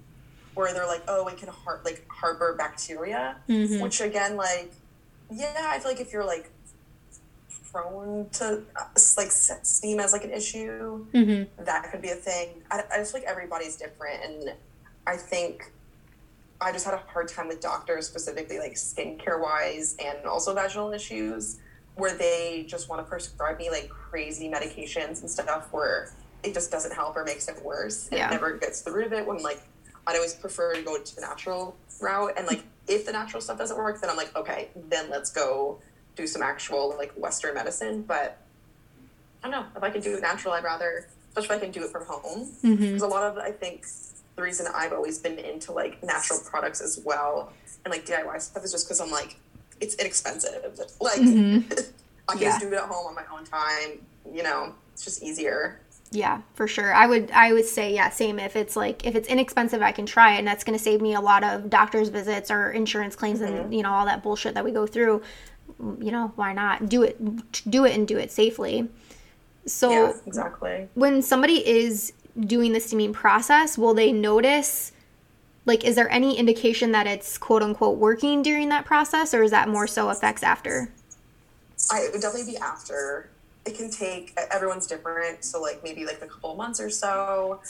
where 0.54 0.72
they're 0.74 0.86
like, 0.86 1.02
oh, 1.08 1.26
it 1.28 1.36
can 1.38 1.48
har- 1.48 1.80
like 1.84 2.06
harbor 2.08 2.54
bacteria, 2.56 3.36
Mhm. 3.48 3.80
which 3.80 4.00
again, 4.00 4.36
like, 4.36 4.72
yeah, 5.30 5.54
I 5.70 5.78
feel 5.78 5.90
like 5.92 6.00
if 6.00 6.12
you're 6.12 6.24
like 6.24 6.50
prone 7.70 8.28
to 8.30 8.62
uh, 8.74 8.84
like 9.16 9.30
steam 9.30 10.00
as 10.00 10.12
like 10.12 10.24
an 10.24 10.32
issue, 10.32 11.06
Mm-hmm. 11.14 11.64
that 11.64 11.90
could 11.90 12.02
be 12.02 12.10
a 12.10 12.14
thing. 12.16 12.62
I, 12.70 12.82
I 12.92 12.98
just 12.98 13.12
feel 13.12 13.20
like 13.20 13.30
everybody's 13.30 13.76
different, 13.76 14.24
and 14.24 14.54
I 15.06 15.16
think 15.16 15.70
I 16.60 16.72
just 16.72 16.84
had 16.84 16.94
a 16.94 16.98
hard 16.98 17.28
time 17.28 17.48
with 17.48 17.60
doctors 17.60 18.06
specifically, 18.06 18.58
like 18.58 18.72
skincare 18.74 19.40
wise, 19.40 19.96
and 20.04 20.26
also 20.26 20.52
vaginal 20.54 20.92
issues, 20.92 21.58
where 21.94 22.14
they 22.16 22.64
just 22.68 22.88
want 22.88 23.04
to 23.04 23.08
prescribe 23.08 23.58
me 23.58 23.70
like 23.70 23.88
crazy 23.88 24.48
medications 24.50 25.20
and 25.20 25.30
stuff 25.30 25.68
where 25.72 26.12
it 26.42 26.54
just 26.54 26.70
doesn't 26.70 26.92
help 26.92 27.16
or 27.16 27.24
makes 27.24 27.48
it 27.48 27.62
worse. 27.64 28.08
And 28.08 28.18
Yeah. 28.18 28.28
It 28.28 28.32
never 28.32 28.56
gets 28.56 28.80
to 28.80 28.86
the 28.86 28.92
root 28.96 29.06
of 29.06 29.12
it. 29.12 29.26
When 29.26 29.42
like 29.42 29.62
I'd 30.06 30.16
always 30.16 30.34
prefer 30.34 30.74
to 30.74 30.82
go 30.82 30.98
to 30.98 31.14
the 31.14 31.20
natural 31.20 31.76
route, 32.00 32.32
and 32.36 32.46
like 32.46 32.62
if 32.88 33.06
the 33.06 33.12
natural 33.12 33.40
stuff 33.40 33.58
doesn't 33.58 33.76
work, 33.76 34.00
then 34.00 34.10
I'm 34.10 34.16
like, 34.16 34.34
okay, 34.36 34.68
then 34.88 35.10
let's 35.10 35.30
go 35.30 35.78
do 36.16 36.26
some 36.26 36.42
actual 36.42 36.94
like 36.98 37.12
Western 37.12 37.54
medicine. 37.54 38.02
But 38.02 38.38
I 39.42 39.50
don't 39.50 39.60
know 39.60 39.66
if 39.76 39.82
I 39.82 39.90
can 39.90 40.00
do 40.00 40.14
it 40.16 40.20
natural, 40.22 40.54
I'd 40.54 40.64
rather, 40.64 41.06
especially 41.30 41.56
if 41.56 41.62
I 41.62 41.64
can 41.66 41.72
do 41.72 41.84
it 41.84 41.90
from 41.90 42.04
home. 42.06 42.48
Mm-hmm. 42.64 42.76
Because 42.76 43.02
a 43.02 43.06
lot 43.06 43.22
of 43.24 43.38
I 43.38 43.52
think 43.52 43.86
the 44.36 44.42
reason 44.42 44.66
I've 44.74 44.92
always 44.92 45.18
been 45.18 45.38
into 45.38 45.72
like 45.72 46.02
natural 46.02 46.40
products 46.40 46.80
as 46.80 47.00
well 47.04 47.52
and 47.84 47.92
like 47.92 48.06
DIY 48.06 48.40
stuff 48.40 48.64
is 48.64 48.72
just 48.72 48.86
because 48.86 49.00
I'm 49.00 49.10
like 49.10 49.36
it's 49.80 49.94
inexpensive. 49.96 50.78
Like 51.00 51.20
Mhm. 51.20 51.64
I 52.28 52.32
can 52.34 52.42
Yeah. 52.42 52.48
just 52.50 52.60
do 52.60 52.68
it 52.68 52.74
at 52.74 52.84
home 52.84 53.06
on 53.06 53.14
my 53.14 53.24
own 53.32 53.44
time. 53.44 54.04
You 54.30 54.42
know, 54.42 54.74
it's 54.92 55.04
just 55.04 55.22
easier. 55.22 55.80
Yeah, 56.12 56.40
for 56.54 56.66
sure. 56.66 56.92
I 56.92 57.06
would 57.06 57.30
I 57.30 57.52
would 57.52 57.66
say 57.66 57.94
yeah, 57.94 58.10
same. 58.10 58.38
If 58.40 58.56
it's 58.56 58.74
like 58.74 59.06
if 59.06 59.14
it's 59.14 59.28
inexpensive, 59.28 59.80
I 59.80 59.92
can 59.92 60.06
try 60.06 60.34
it, 60.34 60.38
and 60.38 60.48
that's 60.48 60.64
going 60.64 60.76
to 60.76 60.82
save 60.82 61.00
me 61.00 61.14
a 61.14 61.20
lot 61.20 61.44
of 61.44 61.70
doctor's 61.70 62.08
visits 62.08 62.50
or 62.50 62.72
insurance 62.72 63.14
claims 63.14 63.40
and 63.40 63.54
mm-hmm. 63.54 63.72
you 63.72 63.82
know 63.82 63.92
all 63.92 64.06
that 64.06 64.22
bullshit 64.22 64.54
that 64.54 64.64
we 64.64 64.72
go 64.72 64.86
through. 64.86 65.22
Mm, 65.80 66.04
you 66.04 66.10
know 66.10 66.32
why 66.34 66.52
not 66.52 66.88
do 66.88 67.02
it? 67.04 67.70
Do 67.70 67.84
it 67.84 67.94
and 67.94 68.08
do 68.08 68.18
it 68.18 68.32
safely. 68.32 68.88
So 69.66 69.90
yeah, 69.90 70.12
exactly. 70.26 70.88
when 70.94 71.22
somebody 71.22 71.66
is 71.66 72.12
doing 72.38 72.72
the 72.72 72.80
steaming 72.80 73.12
process, 73.12 73.78
will 73.78 73.94
they 73.94 74.10
notice? 74.10 74.90
Like, 75.66 75.84
is 75.84 75.94
there 75.94 76.10
any 76.10 76.38
indication 76.38 76.90
that 76.92 77.06
it's 77.06 77.38
quote 77.38 77.62
unquote 77.62 77.98
working 77.98 78.42
during 78.42 78.68
that 78.70 78.84
process, 78.84 79.32
or 79.32 79.44
is 79.44 79.52
that 79.52 79.68
more 79.68 79.86
so 79.86 80.10
effects 80.10 80.42
after? 80.42 80.90
I 81.92 82.00
it 82.00 82.12
would 82.12 82.20
definitely 82.20 82.52
be 82.52 82.58
after. 82.58 83.30
It 83.66 83.76
can 83.76 83.90
take 83.90 84.36
everyone's 84.50 84.86
different, 84.86 85.44
so 85.44 85.60
like 85.60 85.82
maybe 85.84 86.06
like 86.06 86.22
a 86.22 86.26
couple 86.26 86.54
months 86.54 86.80
or 86.80 86.90
so. 86.90 87.60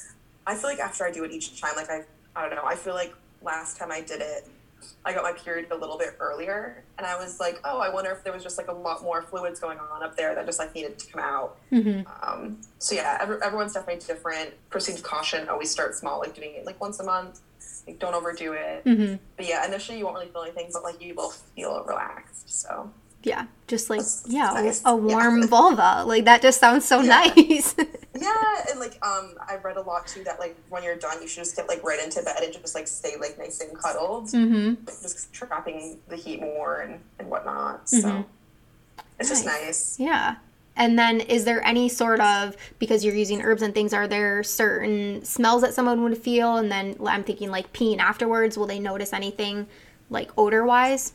I 0.47 0.55
feel 0.55 0.71
like 0.71 0.79
after 0.79 1.05
I 1.05 1.11
do 1.11 1.25
it 1.25 1.33
each 1.33 1.61
time, 1.61 1.73
like 1.77 1.91
I 1.91 2.05
I 2.37 2.47
don't 2.47 2.57
know. 2.57 2.65
I 2.65 2.77
feel 2.77 2.95
like 2.95 3.15
last 3.43 3.77
time 3.77 3.91
I 3.91 4.01
did 4.01 4.21
it, 4.21 4.47
I 5.05 5.13
got 5.13 5.23
my 5.23 5.33
period 5.33 5.71
a 5.71 5.77
little 5.77 5.99
bit 5.99 6.17
earlier, 6.21 6.85
and 6.97 7.07
I 7.07 7.17
was 7.17 7.41
like, 7.41 7.61
oh, 7.65 7.81
I 7.81 7.93
wonder 7.93 8.11
if 8.13 8.23
there 8.23 8.33
was 8.33 8.43
just 8.43 8.57
like 8.57 8.69
a 8.69 8.73
lot 8.73 9.03
more 9.03 9.23
fluids 9.23 9.61
going 9.61 9.79
on 9.79 10.03
up 10.03 10.17
there 10.17 10.35
that 10.35 10.47
just 10.47 10.59
like 10.59 10.75
needed 10.75 10.99
to 10.99 11.13
come 11.13 11.21
out. 11.23 11.59
Mm-hmm. 11.73 12.07
Um, 12.23 12.61
so 12.79 12.95
yeah, 12.95 13.19
every, 13.21 13.43
everyone's 13.43 13.73
definitely 13.73 14.05
different. 14.07 14.55
Proceed 14.71 14.93
with 14.93 15.03
caution. 15.03 15.49
Always 15.49 15.71
start 15.71 15.95
small, 15.95 16.21
like 16.21 16.35
doing 16.35 16.55
it 16.55 16.67
like 16.67 16.81
once 16.81 17.01
a 17.01 17.05
month. 17.05 17.41
Like 17.87 17.99
don't 17.99 18.15
overdo 18.15 18.53
it. 18.53 18.85
Mm-hmm. 18.85 19.17
But 19.37 19.47
yeah, 19.47 19.67
initially 19.67 19.99
you 19.99 20.05
won't 20.05 20.17
really 20.17 20.29
feel 20.29 20.43
anything, 20.43 20.71
but 20.73 20.83
like 20.83 21.03
you 21.03 21.15
will 21.15 21.31
feel 21.31 21.83
relaxed. 21.85 22.61
So 22.61 22.91
Yeah, 23.23 23.47
just 23.69 23.91
like 23.91 24.01
That's 24.01 24.25
yeah, 24.29 24.51
nice. 24.55 24.83
a 24.85 24.97
warm 24.97 25.47
vulva. 25.47 26.05
Like 26.07 26.25
that 26.25 26.41
just 26.43 26.59
sounds 26.59 26.87
so 26.87 27.01
Yeah. 27.03 27.33
nice. 27.37 27.75
yeah, 28.19 28.65
and 28.71 28.81
like 28.81 28.99
um, 29.05 29.35
I 29.47 29.57
read 29.63 29.77
a 29.77 29.83
lot 29.83 30.07
too 30.07 30.25
that 30.25 30.39
like 30.39 30.57
when 30.71 30.83
you're 30.83 30.97
done, 30.97 31.21
you 31.21 31.29
should 31.29 31.45
just 31.45 31.55
get 31.57 31.69
like 31.69 31.83
right 31.85 32.03
into 32.03 32.23
bed 32.23 32.43
and 32.43 32.53
just 32.53 32.75
like 32.75 32.89
stay 32.89 33.17
like 33.21 33.39
nice 33.39 33.61
and 33.61 33.77
cuddled, 33.77 34.27
mm-hmm. 34.29 34.69
like, 34.87 35.03
just 35.03 35.33
trapping 35.35 35.99
the 36.09 36.17
heat 36.17 36.41
more 36.41 36.81
and 36.81 37.01
and 37.19 37.29
whatnot. 37.29 37.89
So 37.89 37.99
Mhm. 38.09 38.25
it's 39.19 39.29
just 39.29 39.45
Nice. 39.45 39.63
nice. 39.67 40.01
Yeah. 40.01 40.37
And 40.77 40.99
then 40.99 41.21
is 41.21 41.45
there 41.45 41.63
any 41.63 41.91
sort 41.91 42.21
of 42.21 42.57
because 42.79 43.05
you're 43.05 43.15
using 43.15 43.43
herbs 43.43 43.61
and 43.61 43.75
things, 43.75 43.93
are 43.93 44.09
there 44.09 44.43
certain 44.43 45.23
smells 45.27 45.61
that 45.61 45.75
someone 45.75 46.03
would 46.05 46.17
feel? 46.17 46.57
And 46.57 46.73
then 46.73 46.97
I'm 47.05 47.23
thinking 47.23 47.51
like 47.51 47.71
peeing 47.75 47.99
afterwards, 47.99 48.57
will 48.57 48.67
they 48.67 48.79
notice 48.79 49.13
anything 49.13 49.67
like 50.09 50.31
odor 50.39 50.65
wise? 50.65 51.13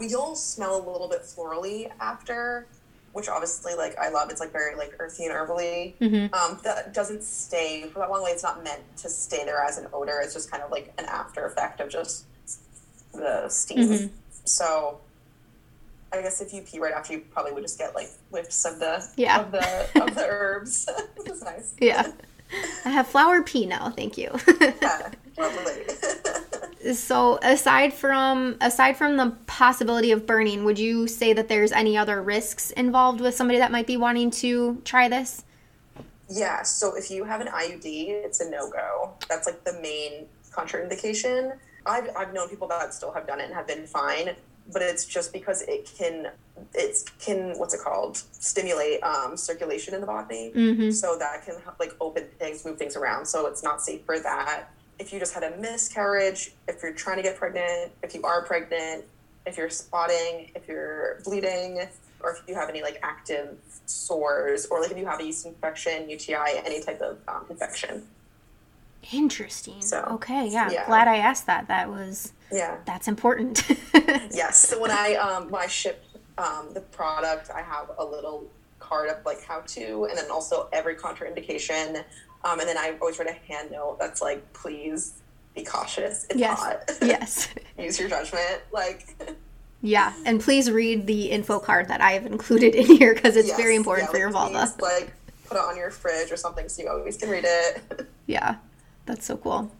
You'll 0.00 0.34
smell 0.34 0.76
a 0.76 0.82
little 0.90 1.08
bit 1.08 1.22
florally 1.22 1.90
after, 2.00 2.66
which 3.12 3.28
obviously 3.28 3.74
like 3.74 3.96
I 3.98 4.08
love. 4.08 4.30
It's 4.30 4.40
like 4.40 4.52
very 4.52 4.74
like 4.76 4.94
earthy 4.98 5.24
and 5.26 5.32
herbally. 5.34 5.94
Mm-hmm. 6.00 6.34
Um, 6.34 6.58
that 6.64 6.92
doesn't 6.92 7.22
stay 7.22 7.88
for 7.92 8.00
that 8.00 8.10
long. 8.10 8.22
Like 8.22 8.32
it's 8.34 8.42
not 8.42 8.64
meant 8.64 8.82
to 8.98 9.08
stay 9.08 9.44
there 9.44 9.62
as 9.62 9.78
an 9.78 9.86
odor. 9.92 10.20
It's 10.22 10.34
just 10.34 10.50
kind 10.50 10.62
of 10.62 10.70
like 10.70 10.92
an 10.98 11.04
after 11.06 11.46
effect 11.46 11.80
of 11.80 11.88
just 11.90 12.24
the 13.12 13.48
steam. 13.48 13.88
Mhm. 13.88 14.10
So 14.44 14.98
I 16.12 16.22
guess 16.22 16.40
if 16.40 16.52
you 16.52 16.62
pee 16.62 16.78
right 16.80 16.92
after, 16.92 17.12
you 17.12 17.20
probably 17.32 17.52
would 17.52 17.62
just 17.62 17.78
get 17.78 17.94
like 17.94 18.10
whiffs 18.30 18.64
of 18.64 18.78
the 18.80 19.06
Yeah. 19.16 19.40
of 19.40 19.52
the 19.52 20.02
of 20.02 20.14
the 20.14 20.26
herbs. 20.28 20.88
it's 21.24 21.42
nice. 21.42 21.72
Yeah. 21.80 22.10
I 22.84 22.88
have 22.90 23.06
flower 23.08 23.42
pee 23.42 23.66
now, 23.66 23.90
thank 23.90 24.18
you. 24.18 24.30
Yeah, 24.60 25.10
lovely. 25.38 25.82
so 26.92 27.38
aside 27.42 27.94
from 27.94 28.56
aside 28.60 28.96
from 28.96 29.16
the 29.16 29.30
possibility 29.46 30.12
of 30.12 30.26
burning, 30.26 30.64
would 30.64 30.78
you 30.78 31.06
say 31.06 31.32
that 31.32 31.48
there's 31.48 31.72
any 31.72 31.96
other 31.96 32.22
risks 32.22 32.70
involved 32.72 33.20
with 33.20 33.34
somebody 33.34 33.58
that 33.58 33.72
might 33.72 33.86
be 33.86 33.96
wanting 33.96 34.30
to 34.32 34.80
try 34.84 35.08
this? 35.08 35.44
yeah. 36.30 36.62
So 36.62 36.96
if 36.96 37.10
you 37.10 37.24
have 37.24 37.40
an 37.40 37.48
IUD, 37.48 37.84
it's 37.84 38.40
a 38.40 38.50
no 38.50 38.70
go. 38.70 39.12
That's 39.28 39.46
like 39.46 39.64
the 39.64 39.74
main 39.80 40.26
contraindication. 40.52 41.56
I've 41.86 42.08
I've 42.16 42.32
known 42.32 42.48
people 42.48 42.68
that 42.68 42.94
still 42.94 43.12
have 43.12 43.26
done 43.26 43.40
it 43.40 43.44
and 43.44 43.54
have 43.54 43.66
been 43.66 43.86
fine, 43.86 44.30
but 44.72 44.82
it's 44.82 45.04
just 45.04 45.32
because 45.32 45.62
it 45.62 45.90
can 45.98 46.30
it 46.72 47.10
can 47.20 47.58
what's 47.58 47.74
it 47.74 47.80
called 47.80 48.16
stimulate 48.16 49.02
um, 49.02 49.36
circulation 49.36 49.94
in 49.94 50.00
the 50.00 50.06
body. 50.06 50.52
Mm-hmm. 50.54 50.90
so 50.90 51.18
that 51.18 51.44
can 51.44 51.60
help, 51.60 51.78
like 51.78 51.92
open 52.00 52.24
things 52.38 52.64
move 52.64 52.78
things 52.78 52.96
around 52.96 53.26
so 53.26 53.46
it's 53.46 53.62
not 53.62 53.82
safe 53.82 54.02
for 54.04 54.18
that 54.20 54.66
if 54.98 55.12
you 55.12 55.18
just 55.18 55.34
had 55.34 55.42
a 55.42 55.56
miscarriage 55.58 56.52
if 56.68 56.82
you're 56.82 56.92
trying 56.92 57.16
to 57.16 57.22
get 57.22 57.36
pregnant 57.36 57.92
if 58.02 58.14
you 58.14 58.22
are 58.22 58.42
pregnant 58.42 59.04
if 59.46 59.56
you're 59.56 59.70
spotting 59.70 60.50
if 60.54 60.66
you're 60.68 61.20
bleeding 61.24 61.86
or 62.20 62.32
if 62.32 62.42
you 62.48 62.54
have 62.54 62.68
any 62.68 62.82
like 62.82 62.98
active 63.02 63.56
sores 63.86 64.66
or 64.66 64.80
like 64.80 64.90
if 64.90 64.98
you 64.98 65.06
have 65.06 65.20
a 65.20 65.24
yeast 65.24 65.46
infection 65.46 66.08
uti 66.08 66.34
any 66.34 66.80
type 66.82 67.00
of 67.00 67.18
um, 67.28 67.44
infection 67.50 68.02
Interesting. 69.12 69.82
So, 69.82 70.00
okay, 70.12 70.48
yeah. 70.48 70.70
yeah. 70.70 70.86
Glad 70.86 71.08
I 71.08 71.18
asked 71.18 71.44
that. 71.44 71.68
That 71.68 71.90
was 71.90 72.32
yeah 72.50 72.76
that's 72.86 73.08
important. 73.08 73.62
yes 74.30 74.68
so 74.68 74.80
when 74.80 74.90
i 74.90 75.14
um 75.14 75.50
when 75.50 75.62
i 75.62 75.66
ship 75.66 76.04
um 76.38 76.68
the 76.72 76.80
product 76.80 77.50
i 77.50 77.62
have 77.62 77.90
a 77.98 78.04
little 78.04 78.46
card 78.78 79.08
of 79.08 79.24
like 79.24 79.42
how 79.44 79.60
to 79.60 80.04
and 80.04 80.18
then 80.18 80.30
also 80.30 80.68
every 80.72 80.94
contraindication 80.94 82.04
um 82.44 82.60
and 82.60 82.68
then 82.68 82.76
i 82.78 82.94
always 83.00 83.18
write 83.18 83.28
a 83.28 83.52
hand 83.52 83.70
note 83.70 83.96
that's 83.98 84.20
like 84.22 84.52
please 84.52 85.14
be 85.54 85.64
cautious 85.64 86.26
it's 86.30 86.38
Yes. 86.38 86.58
hot 86.60 86.78
yes. 87.02 87.48
use 87.78 87.98
your 87.98 88.08
judgment 88.08 88.60
like 88.72 89.06
Yeah, 89.82 90.12
and 90.24 90.40
please 90.40 90.70
read 90.70 91.06
the 91.06 91.30
info 91.30 91.58
card 91.60 91.88
that 91.88 92.00
I 92.00 92.12
have 92.12 92.24
included 92.24 92.74
in 92.74 92.86
here 92.86 93.12
because 93.14 93.36
it's 93.36 93.48
yes, 93.48 93.56
very 93.58 93.76
important 93.76 94.08
yeah, 94.08 94.12
for 94.12 94.18
your 94.18 94.30
like, 94.30 94.52
vulva. 94.52 94.72
please, 94.78 94.82
like 94.82 95.12
put 95.46 95.58
it 95.58 95.62
on 95.62 95.76
your 95.76 95.90
fridge 95.90 96.32
or 96.32 96.36
something 96.38 96.68
so 96.70 96.82
you 96.82 96.88
always 96.88 97.16
can 97.18 97.28
read 97.28 97.44
it 97.46 98.08
Yeah, 98.26 98.56
that's 99.04 99.26
so 99.26 99.36
cool. 99.36 99.70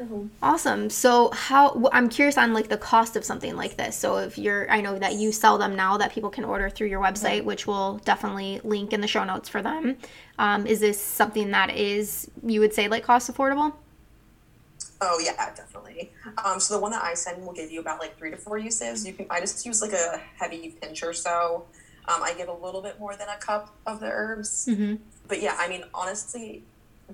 Mhm. 0.00 0.28
Awesome. 0.42 0.90
So, 0.90 1.30
how 1.32 1.88
I'm 1.92 2.08
curious 2.08 2.38
on 2.38 2.52
like 2.52 2.68
the 2.68 2.76
cost 2.76 3.16
of 3.16 3.24
something 3.24 3.56
like 3.56 3.76
this. 3.76 3.96
So, 3.96 4.18
if 4.18 4.38
you're, 4.38 4.70
I 4.70 4.80
know 4.80 4.98
that 4.98 5.14
you 5.14 5.32
sell 5.32 5.58
them 5.58 5.74
now 5.74 5.96
that 5.96 6.12
people 6.12 6.30
can 6.30 6.44
order 6.44 6.70
through 6.70 6.88
your 6.88 7.02
website, 7.02 7.44
which 7.44 7.66
we'll 7.66 7.98
definitely 8.04 8.60
link 8.64 8.92
in 8.92 9.00
the 9.00 9.08
show 9.08 9.24
notes 9.24 9.48
for 9.48 9.62
them. 9.62 9.96
Um, 10.38 10.66
is 10.66 10.80
this 10.80 11.00
something 11.00 11.50
that 11.50 11.70
is 11.70 12.30
you 12.44 12.60
would 12.60 12.72
say 12.72 12.88
like 12.88 13.02
cost 13.02 13.32
affordable? 13.32 13.72
Oh 15.00 15.20
yeah, 15.24 15.54
definitely. 15.54 16.12
Um, 16.44 16.58
so 16.58 16.74
the 16.74 16.80
one 16.80 16.90
that 16.92 17.02
I 17.02 17.14
send 17.14 17.44
will 17.44 17.52
give 17.52 17.70
you 17.70 17.80
about 17.80 18.00
like 18.00 18.16
three 18.18 18.30
to 18.30 18.36
four 18.36 18.58
uses. 18.58 19.06
You 19.06 19.12
can 19.12 19.26
I 19.30 19.40
just 19.40 19.64
use 19.64 19.80
like 19.80 19.92
a 19.92 20.20
heavy 20.36 20.76
pinch 20.80 21.02
or 21.02 21.12
so. 21.12 21.66
Um, 22.08 22.22
I 22.22 22.34
give 22.34 22.48
a 22.48 22.52
little 22.52 22.82
bit 22.82 22.98
more 22.98 23.14
than 23.16 23.28
a 23.28 23.36
cup 23.36 23.76
of 23.86 24.00
the 24.00 24.06
herbs. 24.06 24.66
Mm-hmm. 24.68 24.96
But 25.28 25.40
yeah, 25.42 25.56
I 25.58 25.68
mean 25.68 25.84
honestly, 25.94 26.64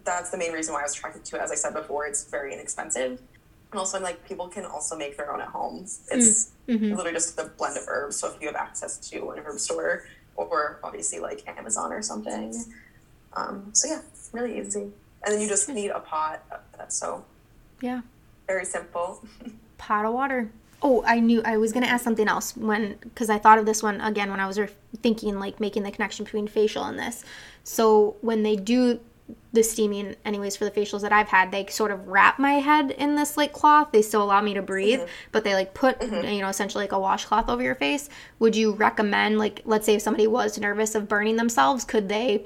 that's 0.05 0.31
the 0.31 0.39
main 0.39 0.53
reason 0.53 0.75
why 0.75 0.81
I 0.81 0.83
was 0.85 0.93
attracted 0.97 1.25
to 1.27 1.37
it. 1.37 1.43
As 1.43 1.53
I 1.53 1.55
said 1.55 1.75
before, 1.75 2.07
it's 2.07 2.25
very 2.29 2.53
inexpensive. 2.53 3.21
And 3.73 3.79
also, 3.79 3.97
I'm 3.99 4.03
like 4.03 4.27
people 4.27 4.49
can 4.49 4.65
also 4.65 4.97
make 4.97 5.17
their 5.17 5.33
own 5.33 5.41
at 5.41 5.49
home. 5.49 5.87
It's 6.11 6.51
Mm-hmm. 6.67 6.93
literally 6.95 7.13
just 7.13 7.39
a 7.39 7.45
blend 7.59 7.77
of 7.77 7.85
herbs. 7.89 8.17
So 8.17 8.29
if 8.33 8.41
you 8.41 8.47
have 8.47 8.57
access 8.57 8.97
to 9.11 9.29
an 9.33 9.43
herb 9.45 9.59
store 9.59 10.05
or 10.35 10.81
obviously 10.83 11.19
like 11.21 11.47
Amazon 11.47 11.93
or 11.93 12.01
something, 12.01 12.55
um, 13.35 13.69
so 13.75 13.89
yeah, 13.89 14.01
really 14.33 14.59
easy. 14.59 14.81
And 14.81 14.95
then 15.35 15.41
you 15.43 15.47
just 15.49 15.69
need 15.69 15.91
a 15.91 16.01
pot. 16.01 16.43
So 16.89 17.23
Yeah. 17.83 18.01
very 18.47 18.65
simple. 18.65 19.23
pot 19.77 20.07
of 20.07 20.15
water. 20.15 20.51
Oh, 20.81 21.05
I 21.07 21.21
knew 21.21 21.43
I 21.45 21.59
was 21.59 21.73
gonna 21.73 21.87
ask 21.87 22.03
something 22.03 22.29
else 22.29 22.57
when 22.57 22.97
because 23.03 23.29
I 23.29 23.39
thought 23.39 23.59
of 23.59 23.67
this 23.67 23.83
one 23.83 24.01
again 24.01 24.31
when 24.31 24.41
I 24.41 24.47
was 24.47 24.59
thinking 25.03 25.39
like 25.39 25.61
making 25.61 25.83
the 25.83 25.91
connection 25.91 26.25
between 26.25 26.47
facial 26.47 26.85
and 26.85 26.99
this. 26.99 27.25
So 27.63 28.17
when 28.23 28.43
they 28.43 28.57
do 28.57 29.01
the 29.53 29.63
steaming, 29.63 30.17
anyways, 30.25 30.57
for 30.57 30.65
the 30.65 30.71
facials 30.71 31.03
that 31.03 31.13
I've 31.13 31.29
had, 31.29 31.51
they 31.53 31.67
sort 31.67 31.91
of 31.91 32.09
wrap 32.09 32.39
my 32.39 32.55
head 32.55 32.91
in 32.91 33.15
this 33.15 33.37
like 33.37 33.53
cloth. 33.53 33.93
They 33.93 34.03
still 34.03 34.23
allow 34.23 34.41
me 34.41 34.55
to 34.55 34.63
breathe, 34.63 35.01
but 35.33 35.45
they 35.45 35.55
like 35.55 35.75
put 35.75 36.03
you 36.03 36.41
know 36.41 36.49
essentially 36.49 36.85
like 36.85 36.93
a 36.93 36.99
washcloth 36.99 37.49
over 37.49 37.63
your 37.63 37.75
face. 37.75 38.11
Would 38.39 38.57
you 38.57 38.73
recommend 38.73 39.39
like 39.39 39.63
let's 39.65 39.87
say 39.87 39.95
if 39.95 40.03
somebody 40.03 40.27
was 40.27 40.59
nervous 40.59 40.95
of 40.95 41.09
burning 41.09 41.37
themselves, 41.37 41.85
could 41.85 42.09
they 42.09 42.45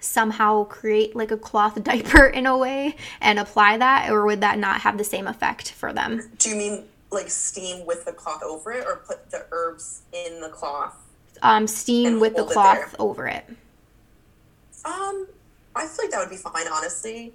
somehow 0.00 0.64
create 0.64 1.16
like 1.16 1.30
a 1.30 1.36
cloth 1.36 1.82
diaper 1.82 2.26
in 2.26 2.46
a 2.46 2.56
way 2.56 2.94
and 3.20 3.38
apply 3.38 3.78
that, 3.78 4.10
or 4.10 4.26
would 4.26 4.42
that 4.42 4.58
not 4.58 4.82
have 4.82 4.98
the 4.98 5.04
same 5.04 5.26
effect 5.26 5.72
for 5.72 5.92
them? 5.92 6.30
Do 6.38 6.50
you 6.50 6.56
mean 6.56 6.84
like 7.10 7.30
steam 7.30 7.86
with 7.86 8.04
the 8.04 8.12
cloth 8.12 8.42
over 8.42 8.70
it 8.70 8.86
or 8.86 8.96
put 8.96 9.30
the 9.30 9.46
herbs 9.50 10.02
in 10.12 10.40
the 10.40 10.50
cloth? 10.50 10.94
um, 11.42 11.66
steam 11.66 12.20
with 12.20 12.36
the 12.36 12.44
cloth 12.44 12.94
over 12.98 13.26
it. 13.26 13.44
Um, 14.84 15.26
I 15.74 15.86
feel 15.86 16.04
like 16.04 16.10
that 16.12 16.18
would 16.20 16.30
be 16.30 16.36
fine, 16.36 16.66
honestly. 16.72 17.32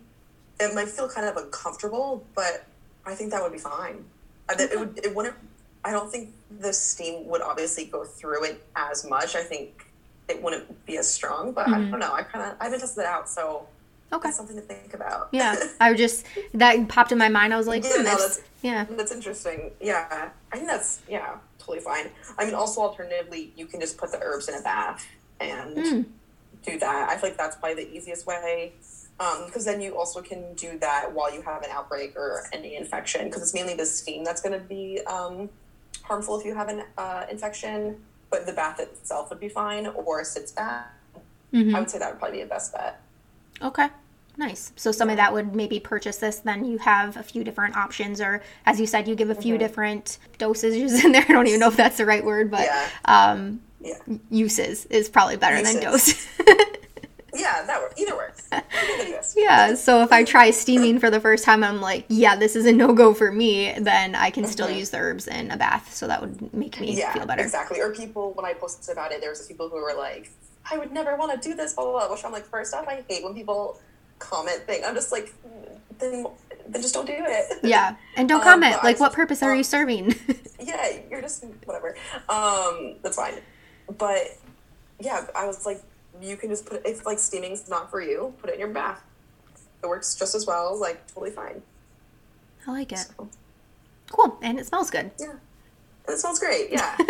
It 0.59 0.73
might 0.75 0.87
feel 0.89 1.09
kind 1.09 1.27
of 1.27 1.37
uncomfortable, 1.37 2.23
but 2.35 2.65
I 3.05 3.15
think 3.15 3.31
that 3.31 3.41
would 3.41 3.51
be 3.51 3.57
fine. 3.59 4.03
I, 4.49 4.55
it 4.59 4.77
would. 4.79 4.99
It 5.03 5.15
wouldn't. 5.15 5.35
I 5.85 5.91
don't 5.91 6.09
think 6.11 6.31
the 6.59 6.71
steam 6.73 7.27
would 7.27 7.41
obviously 7.41 7.85
go 7.85 8.03
through 8.05 8.43
it 8.45 8.63
as 8.75 9.07
much. 9.09 9.35
I 9.35 9.43
think 9.43 9.85
it 10.29 10.41
wouldn't 10.41 10.85
be 10.85 10.97
as 10.97 11.09
strong, 11.09 11.51
but 11.51 11.67
I 11.67 11.79
don't 11.79 11.99
know. 11.99 12.13
I 12.13 12.23
kind 12.23 12.51
of 12.51 12.57
I 12.59 12.65
haven't 12.65 12.79
tested 12.79 13.01
it 13.01 13.07
out, 13.07 13.27
so 13.29 13.67
Okay. 14.13 14.27
that's 14.27 14.37
something 14.37 14.55
to 14.55 14.61
think 14.61 14.93
about. 14.93 15.29
Yeah, 15.31 15.55
I 15.81 15.93
just 15.93 16.25
that 16.53 16.87
popped 16.87 17.11
in 17.11 17.17
my 17.17 17.29
mind. 17.29 17.53
I 17.53 17.57
was 17.57 17.67
like, 17.67 17.83
Yeah, 17.83 17.89
hmm, 17.91 17.97
no, 17.97 18.03
that's- 18.03 18.37
that's- 18.37 18.49
yeah, 18.61 18.85
That's 18.91 19.11
interesting. 19.11 19.71
Yeah, 19.81 20.29
I 20.53 20.55
think 20.55 20.67
that's 20.69 21.01
yeah, 21.09 21.35
totally 21.59 21.81
fine. 21.81 22.09
I 22.37 22.45
mean, 22.45 22.53
also 22.53 22.79
alternatively, 22.81 23.51
you 23.57 23.65
can 23.65 23.81
just 23.81 23.97
put 23.97 24.11
the 24.13 24.19
herbs 24.21 24.47
in 24.47 24.55
a 24.55 24.61
bath 24.61 25.05
and 25.41 25.75
Mm. 25.75 26.05
Do 26.65 26.79
that. 26.79 27.09
I 27.09 27.17
feel 27.17 27.29
like 27.29 27.37
that's 27.37 27.55
probably 27.55 27.83
the 27.85 27.93
easiest 27.95 28.25
way. 28.25 28.73
Because 29.45 29.63
then 29.63 29.79
you 29.79 29.97
also 29.97 30.21
can 30.21 30.53
do 30.55 30.77
that 30.79 31.13
while 31.13 31.33
you 31.33 31.41
have 31.43 31.61
an 31.63 31.69
outbreak 31.71 32.13
or 32.17 32.43
any 32.51 32.75
infection. 32.75 33.25
Because 33.25 33.41
it's 33.41 33.53
mainly 33.53 33.73
the 33.73 33.85
steam 33.85 34.23
that's 34.23 34.41
going 34.41 34.59
to 34.59 34.65
be 34.65 34.99
um, 35.07 35.49
harmful 36.01 36.37
if 36.39 36.45
you 36.45 36.53
have 36.55 36.67
an 36.69 36.83
uh, 36.97 37.25
infection. 37.31 37.97
But 38.29 38.45
the 38.45 38.53
bath 38.53 38.79
itself 38.79 39.29
would 39.29 39.39
be 39.39 39.47
fine, 39.49 39.87
or 39.87 40.21
a 40.21 40.25
sitz 40.25 40.51
bath. 40.51 40.87
Mhm. 41.53 41.75
I 41.75 41.79
would 41.79 41.89
say 41.89 41.99
that 41.99 42.09
would 42.11 42.19
probably 42.19 42.39
be 42.39 42.43
the 42.43 42.49
best 42.49 42.73
bet. 42.73 42.99
okay, 43.61 43.87
nice. 44.37 44.71
So 44.75 44.91
somebody 44.91 45.17
that 45.17 45.31
would 45.31 45.55
maybe 45.55 45.79
purchase 45.79 46.17
this, 46.17 46.39
then 46.39 46.65
you 46.65 46.79
have 46.79 47.15
a 47.15 47.21
few 47.23 47.43
different 47.43 47.77
options, 47.77 48.19
or 48.19 48.41
as 48.65 48.79
you 48.79 48.87
said, 48.87 49.07
you 49.07 49.13
give 49.15 49.29
a 49.29 49.35
few 49.35 49.59
different 49.59 50.17
dosages 50.39 51.01
in 51.05 51.11
there. 51.11 51.23
I 51.29 51.31
don't 51.31 51.45
even 51.47 51.59
know 51.59 51.67
if 51.67 51.77
that's 51.77 51.97
the 51.97 52.05
right 52.07 52.25
word, 52.25 52.49
but 52.49 52.61
Yeah. 52.65 52.89
um, 53.05 53.61
Yeah, 53.83 53.99
uses 54.29 54.85
is 54.85 55.09
probably 55.09 55.37
better 55.37 55.61
than 55.61 55.81
dose. 55.81 56.13
yeah, 57.35 57.63
that 57.65 57.81
works. 57.81 57.99
Either 57.99 58.15
works. 58.15 58.47
Yeah. 59.35 59.73
So 59.75 60.03
if 60.03 60.11
I 60.11 60.23
try 60.23 60.51
steaming 60.51 60.99
for 60.99 61.09
the 61.09 61.19
first 61.19 61.43
time, 61.43 61.63
I'm 61.63 61.81
like, 61.81 62.05
yeah, 62.07 62.35
this 62.35 62.55
is 62.55 62.65
a 62.65 62.71
no 62.71 62.93
go 62.93 63.13
for 63.13 63.31
me. 63.31 63.73
Then 63.79 64.15
I 64.15 64.29
can 64.29 64.45
still 64.45 64.69
use 64.69 64.89
the 64.91 64.97
herbs 64.97 65.27
in 65.27 65.49
a 65.51 65.57
bath, 65.57 65.93
so 65.93 66.07
that 66.07 66.21
would 66.21 66.53
make 66.53 66.79
me 66.79 66.89
Mm-hmm. 66.89 66.97
yeah, 66.99 67.13
feel 67.13 67.25
better. 67.25 67.41
exactly. 67.43 67.79
Or 67.81 67.91
people, 67.93 68.33
when 68.33 68.45
I 68.45 68.53
posted 68.53 68.91
about 68.93 69.11
it, 69.11 69.21
there 69.21 69.29
was 69.31 69.45
people 69.47 69.69
who 69.69 69.75
were 69.81 69.93
like, 69.97 70.29
"I 70.69 70.77
would 70.77 70.91
never 70.91 71.15
want 71.15 71.41
to 71.41 71.49
do 71.49 71.55
this," 71.55 71.73
blah 71.73 71.83
blah 71.85 71.93
blah. 72.07 72.11
Which 72.13 72.23
I'm 72.23 72.31
like, 72.31 72.45
first 72.45 72.73
off, 72.73 72.87
I 72.87 73.03
hate 73.09 73.23
when 73.23 73.33
people 73.33 73.79
comment 74.19 74.61
thing. 74.67 74.83
I'm 74.85 74.93
just 74.95 75.11
like, 75.11 75.33
then 75.99 76.25
then 76.67 76.81
just 76.81 76.93
don't 76.93 77.07
do 77.07 77.13
it. 77.17 77.59
Yeah, 77.63 77.95
and 78.15 78.27
don't 78.29 78.41
Um, 78.41 78.47
comment. 78.61 78.83
Like, 78.83 78.99
what 78.99 79.13
purpose 79.13 79.41
are 79.41 79.51
um, 79.51 79.57
you 79.57 79.63
serving? 79.63 80.13
yeah, 80.61 80.97
you're 81.09 81.21
just 81.21 81.43
whatever. 81.65 81.95
Um, 82.29 82.97
that's 83.01 83.15
fine. 83.15 83.35
But 83.97 84.37
yeah, 84.99 85.25
I 85.35 85.45
was 85.45 85.65
like, 85.65 85.81
you 86.21 86.37
can 86.37 86.49
just 86.49 86.65
put 86.65 86.77
it, 86.77 86.85
if 86.85 87.05
like 87.05 87.19
steaming's 87.19 87.69
not 87.69 87.89
for 87.89 88.01
you, 88.01 88.33
put 88.39 88.49
it 88.49 88.53
in 88.53 88.59
your 88.59 88.69
bath. 88.69 89.03
It 89.83 89.87
works 89.87 90.15
just 90.15 90.35
as 90.35 90.45
well. 90.45 90.79
Like 90.79 91.05
totally 91.07 91.31
fine. 91.31 91.61
I 92.67 92.71
like 92.71 92.91
it. 92.91 92.99
So, 92.99 93.27
Cool, 94.11 94.37
and 94.41 94.59
it 94.59 94.65
smells 94.67 94.91
good. 94.91 95.11
yeah, 95.19 95.33
it 96.07 96.19
smells 96.19 96.39
great. 96.39 96.71
Yeah. 96.71 96.97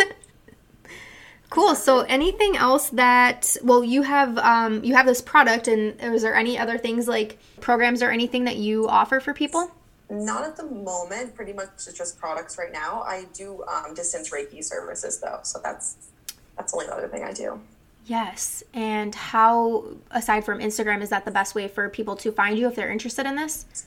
Cool. 1.50 1.76
So, 1.76 2.00
anything 2.00 2.56
else 2.56 2.88
that 2.90 3.56
well, 3.62 3.84
you 3.84 4.02
have 4.02 4.36
um, 4.38 4.82
you 4.82 4.94
have 4.94 5.06
this 5.06 5.22
product, 5.22 5.68
and 5.68 5.94
is 6.00 6.22
there 6.22 6.34
any 6.34 6.58
other 6.58 6.78
things 6.78 7.06
like 7.06 7.38
programs 7.60 8.02
or 8.02 8.10
anything 8.10 8.44
that 8.46 8.56
you 8.56 8.88
offer 8.88 9.20
for 9.20 9.32
people? 9.32 9.70
Not 10.10 10.42
at 10.42 10.56
the 10.56 10.64
moment. 10.64 11.36
Pretty 11.36 11.52
much 11.52 11.68
it's 11.74 11.92
just 11.92 12.18
products 12.18 12.58
right 12.58 12.72
now. 12.72 13.02
I 13.02 13.26
do 13.34 13.62
um, 13.72 13.94
distance 13.94 14.30
Reiki 14.30 14.64
services 14.64 15.20
though, 15.20 15.38
so 15.44 15.60
that's 15.62 16.08
that's 16.56 16.72
the 16.72 16.78
only 16.78 16.90
other 16.90 17.08
thing 17.08 17.24
I 17.24 17.32
do. 17.32 17.60
Yes. 18.06 18.62
And 18.74 19.14
how, 19.14 19.84
aside 20.10 20.44
from 20.44 20.58
Instagram, 20.58 21.02
is 21.02 21.08
that 21.10 21.24
the 21.24 21.30
best 21.30 21.54
way 21.54 21.68
for 21.68 21.88
people 21.88 22.16
to 22.16 22.32
find 22.32 22.58
you 22.58 22.68
if 22.68 22.74
they're 22.74 22.90
interested 22.90 23.26
in 23.26 23.36
this? 23.36 23.86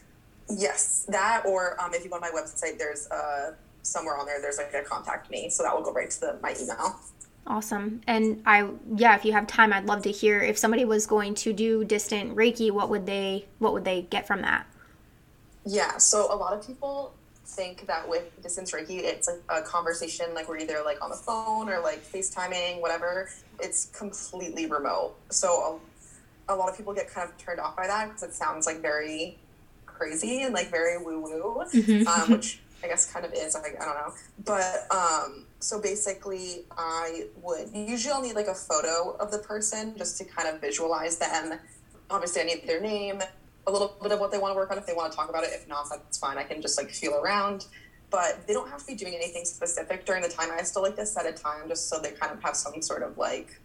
Yes, 0.50 1.06
that 1.10 1.44
or 1.46 1.80
um, 1.82 1.94
if 1.94 2.04
you 2.04 2.10
go 2.10 2.16
on 2.16 2.22
my 2.22 2.32
website, 2.32 2.78
there's 2.78 3.08
uh, 3.12 3.54
somewhere 3.84 4.18
on 4.18 4.26
there. 4.26 4.42
There's 4.42 4.58
like 4.58 4.74
a 4.74 4.82
contact 4.82 5.30
me, 5.30 5.50
so 5.50 5.64
that 5.64 5.76
will 5.76 5.84
go 5.84 5.92
right 5.92 6.10
to 6.10 6.20
the, 6.20 6.40
my 6.42 6.56
email. 6.60 7.00
Awesome. 7.46 8.02
And 8.08 8.42
I, 8.46 8.68
yeah, 8.96 9.16
if 9.16 9.24
you 9.24 9.34
have 9.34 9.48
time, 9.48 9.72
I'd 9.72 9.86
love 9.86 10.02
to 10.04 10.12
hear 10.12 10.42
if 10.42 10.58
somebody 10.58 10.84
was 10.84 11.06
going 11.06 11.34
to 11.36 11.54
do 11.54 11.86
distant 11.86 12.36
Reiki, 12.36 12.72
what 12.72 12.90
would 12.90 13.06
they, 13.06 13.46
what 13.60 13.74
would 13.74 13.86
they 13.86 14.02
get 14.04 14.28
from 14.28 14.42
that? 14.42 14.66
Yeah, 15.66 15.98
so 15.98 16.34
a 16.34 16.36
lot 16.36 16.54
of 16.54 16.66
people 16.66 17.14
think 17.48 17.88
that 17.88 18.08
with 18.08 18.42
distance 18.44 18.72
Reiki, 18.72 19.02
it's 19.04 19.28
like 19.28 19.42
a 19.50 19.62
conversation, 19.62 20.34
like 20.34 20.50
we're 20.50 20.60
either 20.60 20.82
like 20.84 21.02
on 21.02 21.10
the 21.10 21.16
phone 21.16 21.70
or 21.70 21.80
like 21.80 22.04
FaceTiming, 22.04 22.82
whatever. 22.82 23.30
It's 23.60 23.86
completely 23.98 24.66
remote. 24.68 25.16
So 25.30 25.80
a, 26.50 26.54
a 26.54 26.56
lot 26.56 26.70
of 26.70 26.78
people 26.78 26.94
get 26.94 27.10
kind 27.10 27.28
of 27.28 27.38
turned 27.38 27.60
off 27.60 27.76
by 27.76 27.88
that 27.88 28.08
because 28.08 28.24
it 28.24 28.34
sounds 28.34 28.66
like 28.66 28.82
very 28.82 29.38
crazy 29.86 30.44
and 30.44 30.54
like 30.54 30.70
very 30.70 30.98
woo 30.98 31.22
woo, 31.22 31.62
um, 32.06 32.32
which 32.32 32.60
I 32.84 32.88
guess 32.88 33.12
kind 33.12 33.26
of 33.26 33.34
is. 33.34 33.56
Like, 33.56 33.82
I 33.82 33.86
don't 33.86 33.96
know. 33.96 34.14
But 34.46 34.94
um, 34.94 35.46
so 35.60 35.82
basically, 35.82 36.66
I 36.78 37.28
would 37.42 37.70
usually 37.74 38.14
I'll 38.14 38.22
need 38.22 38.36
like 38.36 38.48
a 38.48 38.54
photo 38.54 39.16
of 39.20 39.32
the 39.32 39.40
person 39.40 39.96
just 39.98 40.18
to 40.20 40.26
kind 40.26 40.48
of 40.48 40.62
visualize 40.62 41.18
them. 41.18 41.60
Obviously, 42.10 42.42
I 42.42 42.46
need 42.46 42.68
their 42.68 42.82
name, 42.82 43.22
a 43.68 43.72
little 43.72 43.96
bit 44.02 44.12
of 44.12 44.20
what 44.20 44.32
they 44.32 44.38
want 44.38 44.54
to 44.54 44.56
work 44.56 44.72
on 44.72 44.78
if 44.78 44.86
they 44.86 44.94
want 44.94 45.12
to 45.12 45.16
talk 45.16 45.30
about 45.30 45.44
it. 45.44 45.50
If 45.54 45.68
not, 45.68 45.88
that's 45.90 46.18
fine. 46.18 46.38
I 46.38 46.44
can 46.44 46.62
just 46.62 46.78
like 46.78 46.90
feel 46.90 47.16
around. 47.16 47.66
But 48.10 48.48
they 48.48 48.54
don't 48.54 48.70
have 48.70 48.80
to 48.80 48.88
be 48.88 48.96
doing 48.96 49.14
anything 49.14 49.44
specific 49.44 50.06
during 50.06 50.24
the 50.24 50.30
time. 50.30 50.48
I 50.52 50.64
still 50.64 50.82
like 50.82 50.96
to 50.96 51.06
set 51.06 51.26
a 51.26 51.34
time 51.34 51.68
just 51.68 51.90
so 51.90 52.00
they 52.00 52.12
kind 52.12 52.32
of 52.32 52.42
have 52.42 52.56
some 52.56 52.82
sort 52.82 53.04
of 53.04 53.18
like 53.18 53.60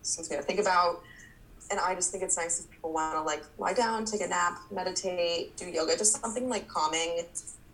something 0.00 0.38
to 0.38 0.42
think 0.42 0.58
about. 0.58 1.02
And 1.70 1.78
I 1.78 1.94
just 1.94 2.10
think 2.10 2.24
it's 2.24 2.38
nice 2.38 2.60
if 2.60 2.70
people 2.70 2.94
want 2.94 3.14
to 3.14 3.22
like 3.22 3.42
lie 3.58 3.74
down, 3.74 4.06
take 4.06 4.22
a 4.22 4.26
nap, 4.26 4.58
meditate, 4.70 5.56
do 5.56 5.66
yoga, 5.66 5.96
just 5.98 6.18
something 6.18 6.48
like 6.48 6.66
calming. 6.66 7.26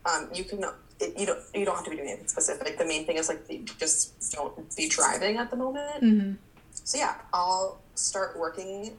Um, 0.04 0.28
you 0.34 0.42
can 0.42 0.64
it, 0.98 1.16
you 1.16 1.26
don't 1.26 1.38
you 1.54 1.64
don't 1.64 1.76
have 1.76 1.84
to 1.84 1.90
be 1.90 1.96
doing 1.96 2.08
anything 2.08 2.28
specific. 2.28 2.76
The 2.76 2.84
main 2.84 3.06
thing 3.06 3.16
is 3.16 3.28
like 3.28 3.46
just 3.78 4.32
don't 4.32 4.76
be 4.76 4.88
driving 4.88 5.36
at 5.36 5.50
the 5.50 5.56
moment. 5.56 6.02
Mm-hmm. 6.02 6.32
So 6.72 6.98
yeah, 6.98 7.16
I'll 7.32 7.80
start 7.94 8.36
working 8.36 8.96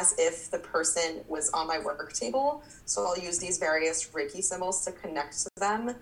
as 0.00 0.14
if 0.18 0.50
the 0.50 0.58
person 0.58 1.20
was 1.28 1.50
on 1.50 1.66
my 1.66 1.78
work 1.78 2.12
table. 2.12 2.62
So 2.86 3.04
I'll 3.04 3.18
use 3.18 3.38
these 3.38 3.58
various 3.58 4.08
Reiki 4.10 4.42
symbols 4.42 4.84
to 4.86 4.92
connect 4.92 5.38
to 5.42 5.50
them. 5.56 5.94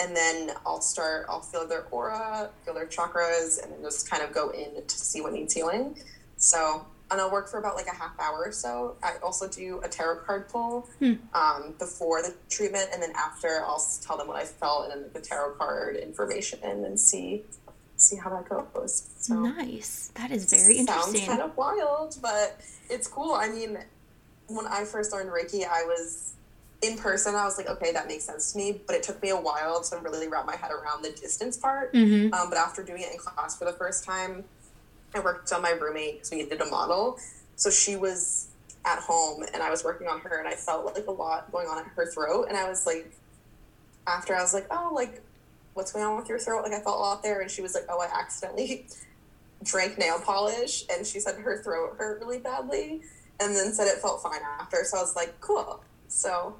And 0.00 0.16
then 0.16 0.52
I'll 0.66 0.80
start, 0.80 1.26
I'll 1.28 1.40
feel 1.40 1.66
their 1.68 1.84
aura, 1.90 2.50
feel 2.64 2.74
their 2.74 2.86
chakras, 2.86 3.62
and 3.62 3.72
then 3.72 3.80
just 3.82 4.10
kind 4.10 4.22
of 4.22 4.32
go 4.32 4.50
in 4.50 4.84
to 4.86 4.98
see 4.98 5.20
what 5.20 5.32
needs 5.32 5.54
healing. 5.54 5.96
So, 6.36 6.84
and 7.10 7.20
I'll 7.20 7.30
work 7.30 7.48
for 7.48 7.58
about 7.58 7.76
like 7.76 7.86
a 7.86 7.94
half 7.94 8.18
hour 8.18 8.44
or 8.46 8.52
so. 8.52 8.96
I 9.04 9.12
also 9.22 9.46
do 9.46 9.80
a 9.84 9.88
tarot 9.88 10.24
card 10.24 10.48
pull 10.48 10.88
um, 11.32 11.74
before 11.78 12.22
the 12.22 12.34
treatment, 12.48 12.88
and 12.92 13.00
then 13.00 13.12
after 13.16 13.62
I'll 13.64 13.84
tell 14.04 14.16
them 14.16 14.26
what 14.26 14.36
I 14.36 14.44
felt 14.44 14.90
and 14.90 15.04
then 15.04 15.10
the 15.12 15.20
tarot 15.20 15.52
card 15.52 15.96
information 15.96 16.58
and 16.64 16.98
see 16.98 17.44
see 17.96 18.16
how 18.16 18.30
that 18.30 18.48
goes. 18.48 19.08
So 19.18 19.34
Nice. 19.40 20.10
That 20.16 20.30
is 20.30 20.50
very 20.50 20.78
interesting. 20.78 21.14
Sounds 21.14 21.28
kind 21.28 21.42
of 21.42 21.56
wild, 21.56 22.18
but 22.20 22.60
it's 22.90 23.08
cool. 23.08 23.32
I 23.32 23.48
mean, 23.48 23.78
when 24.48 24.66
I 24.66 24.84
first 24.84 25.12
learned 25.12 25.30
Reiki, 25.30 25.66
I 25.66 25.84
was 25.84 26.34
in 26.82 26.98
person, 26.98 27.34
I 27.34 27.44
was 27.44 27.56
like, 27.56 27.68
okay, 27.68 27.92
that 27.92 28.06
makes 28.08 28.24
sense 28.24 28.52
to 28.52 28.58
me. 28.58 28.80
But 28.86 28.96
it 28.96 29.02
took 29.02 29.22
me 29.22 29.30
a 29.30 29.36
while 29.36 29.82
to 29.82 29.96
really 29.98 30.28
wrap 30.28 30.46
my 30.46 30.56
head 30.56 30.70
around 30.70 31.02
the 31.02 31.10
distance 31.12 31.56
part. 31.56 31.92
Mhm. 31.94 32.32
Um, 32.32 32.48
but 32.50 32.58
after 32.58 32.82
doing 32.82 33.02
it 33.02 33.12
in 33.12 33.18
class 33.18 33.56
for 33.58 33.64
the 33.64 33.72
first 33.72 34.04
time, 34.04 34.44
I 35.14 35.20
worked 35.20 35.52
on 35.52 35.62
my 35.62 35.70
roommate 35.70 36.14
because 36.16 36.30
we 36.30 36.44
did 36.44 36.60
a 36.60 36.66
model. 36.66 37.18
So 37.56 37.70
she 37.70 37.96
was 37.96 38.48
at 38.84 38.98
home 38.98 39.44
and 39.54 39.62
I 39.62 39.70
was 39.70 39.82
working 39.84 40.08
on 40.08 40.20
her 40.20 40.38
and 40.38 40.46
I 40.48 40.54
felt 40.54 40.84
like 40.84 41.06
a 41.06 41.10
lot 41.10 41.50
going 41.52 41.68
on 41.68 41.78
at 41.78 41.86
her 41.96 42.06
throat. 42.06 42.46
And 42.48 42.56
I 42.56 42.68
was 42.68 42.84
like, 42.86 43.10
after 44.06 44.34
I 44.34 44.42
was 44.42 44.52
like, 44.52 44.66
oh, 44.70 44.90
like, 44.92 45.22
what's 45.72 45.92
going 45.92 46.04
on 46.04 46.16
with 46.16 46.28
your 46.28 46.38
throat? 46.38 46.62
Like, 46.64 46.72
I 46.72 46.80
felt 46.80 46.96
a 46.96 47.00
lot 47.00 47.22
there. 47.22 47.40
And 47.40 47.50
she 47.50 47.62
was 47.62 47.74
like, 47.74 47.84
oh, 47.88 48.00
I 48.00 48.06
accidentally 48.12 48.86
drank 49.64 49.98
nail 49.98 50.20
polish. 50.20 50.84
And 50.90 51.04
she 51.06 51.18
said 51.18 51.36
her 51.36 51.62
throat 51.62 51.96
hurt 51.98 52.20
really 52.20 52.38
badly. 52.38 53.02
And 53.40 53.56
then 53.56 53.72
said 53.72 53.88
it 53.88 53.98
felt 53.98 54.22
fine 54.22 54.40
after. 54.60 54.84
So 54.84 54.98
I 54.98 55.00
was 55.00 55.16
like, 55.16 55.40
cool. 55.40 55.82
So 56.06 56.54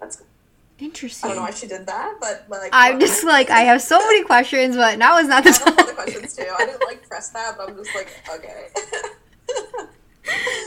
that's, 0.00 0.22
Interesting. 0.78 1.30
I 1.30 1.34
don't 1.34 1.42
know 1.42 1.48
why 1.48 1.54
she 1.54 1.66
did 1.66 1.86
that, 1.86 2.16
but 2.20 2.44
like, 2.50 2.68
I'm 2.72 3.00
just 3.00 3.24
like 3.24 3.48
I 3.48 3.60
have 3.60 3.80
so 3.80 3.98
many 3.98 4.24
questions, 4.24 4.76
but 4.76 4.98
now 4.98 5.18
is 5.18 5.26
not 5.26 5.42
the 5.42 5.50
I 5.50 5.52
have 5.52 5.68
a 5.68 5.70
lot 5.70 5.88
of 5.88 5.94
questions 5.94 6.36
too. 6.36 6.54
I 6.58 6.66
didn't 6.66 6.82
like 6.86 7.08
press 7.08 7.30
that, 7.30 7.56
but 7.56 7.70
I'm 7.70 7.76
just 7.76 7.94
like, 7.94 8.08
okay. 8.34 8.68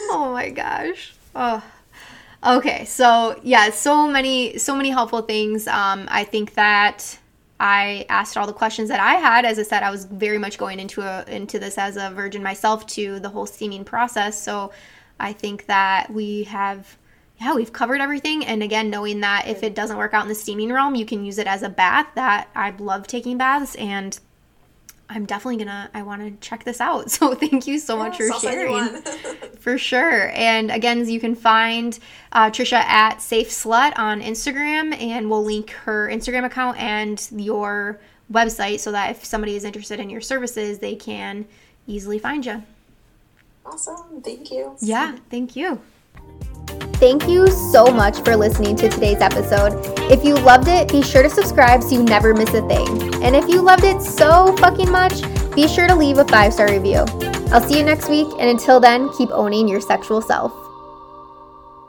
oh 0.10 0.32
my 0.34 0.50
gosh. 0.50 1.14
Oh. 1.36 1.64
Okay, 2.44 2.86
so 2.86 3.40
yeah, 3.44 3.70
so 3.70 4.08
many 4.08 4.58
so 4.58 4.76
many 4.76 4.90
helpful 4.90 5.22
things. 5.22 5.68
Um, 5.68 6.08
I 6.10 6.24
think 6.24 6.56
that 6.56 7.20
I 7.60 8.06
asked 8.08 8.38
all 8.38 8.48
the 8.48 8.54
questions 8.54 8.90
that 8.90 9.00
I 9.00 9.16
had. 9.16 9.46
As 9.46 9.60
I 9.60 9.64
said, 9.64 9.84
I 9.84 9.92
was 9.92 10.06
very 10.06 10.38
much 10.38 10.58
going 10.58 10.80
into 10.80 11.02
a 11.02 11.26
into 11.28 11.60
this 11.60 11.78
as 11.78 11.98
a 11.98 12.10
virgin 12.12 12.42
myself 12.42 12.86
to 12.88 13.20
the 13.20 13.30
whole 13.30 13.46
steaming 13.46 13.84
process. 13.84 14.42
So 14.42 14.72
I 15.20 15.34
think 15.34 15.66
that 15.66 16.12
we 16.12 16.44
have 16.44 16.98
yeah, 17.40 17.56
we've 17.56 17.72
covered 17.72 18.02
everything. 18.02 18.46
And 18.46 18.62
again, 18.62 18.90
knowing 18.90 19.22
that 19.22 19.48
if 19.48 19.64
it 19.64 19.74
doesn't 19.74 19.98
work 19.98 20.14
out 20.14 20.24
in 20.24 20.30
the 20.30 20.36
steaming 20.36 20.74
realm, 20.74 20.96
you 20.96 21.06
can 21.06 21.24
use 21.24 21.38
it 21.38 21.48
as 21.48 21.64
a 21.64 21.70
bath. 21.70 22.08
That 22.16 22.50
I 22.56 22.72
love 22.72 23.08
taking 23.08 23.38
baths 23.38 23.76
and 23.76 24.20
I'm 25.10 25.26
definitely 25.26 25.58
gonna 25.58 25.90
I 25.94 26.04
want 26.04 26.22
to 26.22 26.48
check 26.48 26.64
this 26.64 26.80
out. 26.80 27.10
So 27.20 27.34
thank 27.34 27.68
you 27.68 27.80
so 27.80 27.98
much 27.98 28.18
for 28.18 28.24
Yes, 28.24 28.32
I'll 28.34 28.40
send 28.40 28.62
you 28.62 28.68
sharing. 28.68 29.02
For 29.60 29.78
sure. 29.78 30.30
And 30.30 30.72
again, 30.72 31.08
you 31.10 31.20
can 31.20 31.36
find 31.36 31.98
uh, 32.32 32.50
Trisha 32.50 32.78
at 32.78 33.22
Safe 33.22 33.50
Slut 33.50 33.98
on 34.00 34.22
Instagram, 34.22 34.98
and 34.98 35.30
we'll 35.30 35.44
link 35.44 35.72
her 35.72 36.08
Instagram 36.08 36.46
account 36.46 36.80
and 36.80 37.28
your 37.32 38.00
website 38.32 38.80
so 38.80 38.92
that 38.94 39.12
if 39.12 39.26
somebody 39.26 39.56
is 39.56 39.66
interested 39.66 40.00
in 40.00 40.10
your 40.10 40.22
services, 40.22 40.80
they 40.80 40.96
can 40.96 41.46
easily 41.88 42.20
find 42.20 42.46
you. 42.46 42.64
awesome. 43.66 44.22
Thank 44.22 44.52
you. 44.52 44.76
Yeah, 44.80 45.18
thank 45.30 45.56
you. 45.56 45.82
Thank 47.00 47.30
you 47.30 47.48
so 47.48 47.86
much 47.86 48.20
for 48.26 48.36
listening 48.36 48.76
to 48.76 48.90
today's 48.90 49.22
episode. 49.22 49.72
If 50.12 50.26
you 50.26 50.34
loved 50.36 50.68
it, 50.68 50.92
be 50.92 51.02
sure 51.02 51.24
to 51.24 51.30
subscribe 51.30 51.82
so 51.82 51.92
you 51.92 52.04
never 52.04 52.34
miss 52.34 52.54
a 52.54 52.62
thing. 52.68 53.24
And 53.24 53.38
if 53.38 53.48
you 53.48 53.62
loved 53.62 53.86
it 53.86 54.02
so 54.02 54.54
fucking 54.58 54.92
much, 54.92 55.22
be 55.56 55.70
sure 55.70 55.88
to 55.88 55.96
leave 55.96 56.18
a 56.18 56.26
five 56.26 56.54
star 56.54 56.70
review. 56.70 57.06
I'll 57.54 57.62
see 57.62 57.78
you 57.78 57.86
next 57.86 58.10
week, 58.10 58.28
and 58.38 58.50
until 58.50 58.82
then, 58.82 59.10
keep 59.14 59.30
owning 59.32 59.70
your 59.70 59.80
sexual 59.80 60.22
self. 60.22 60.69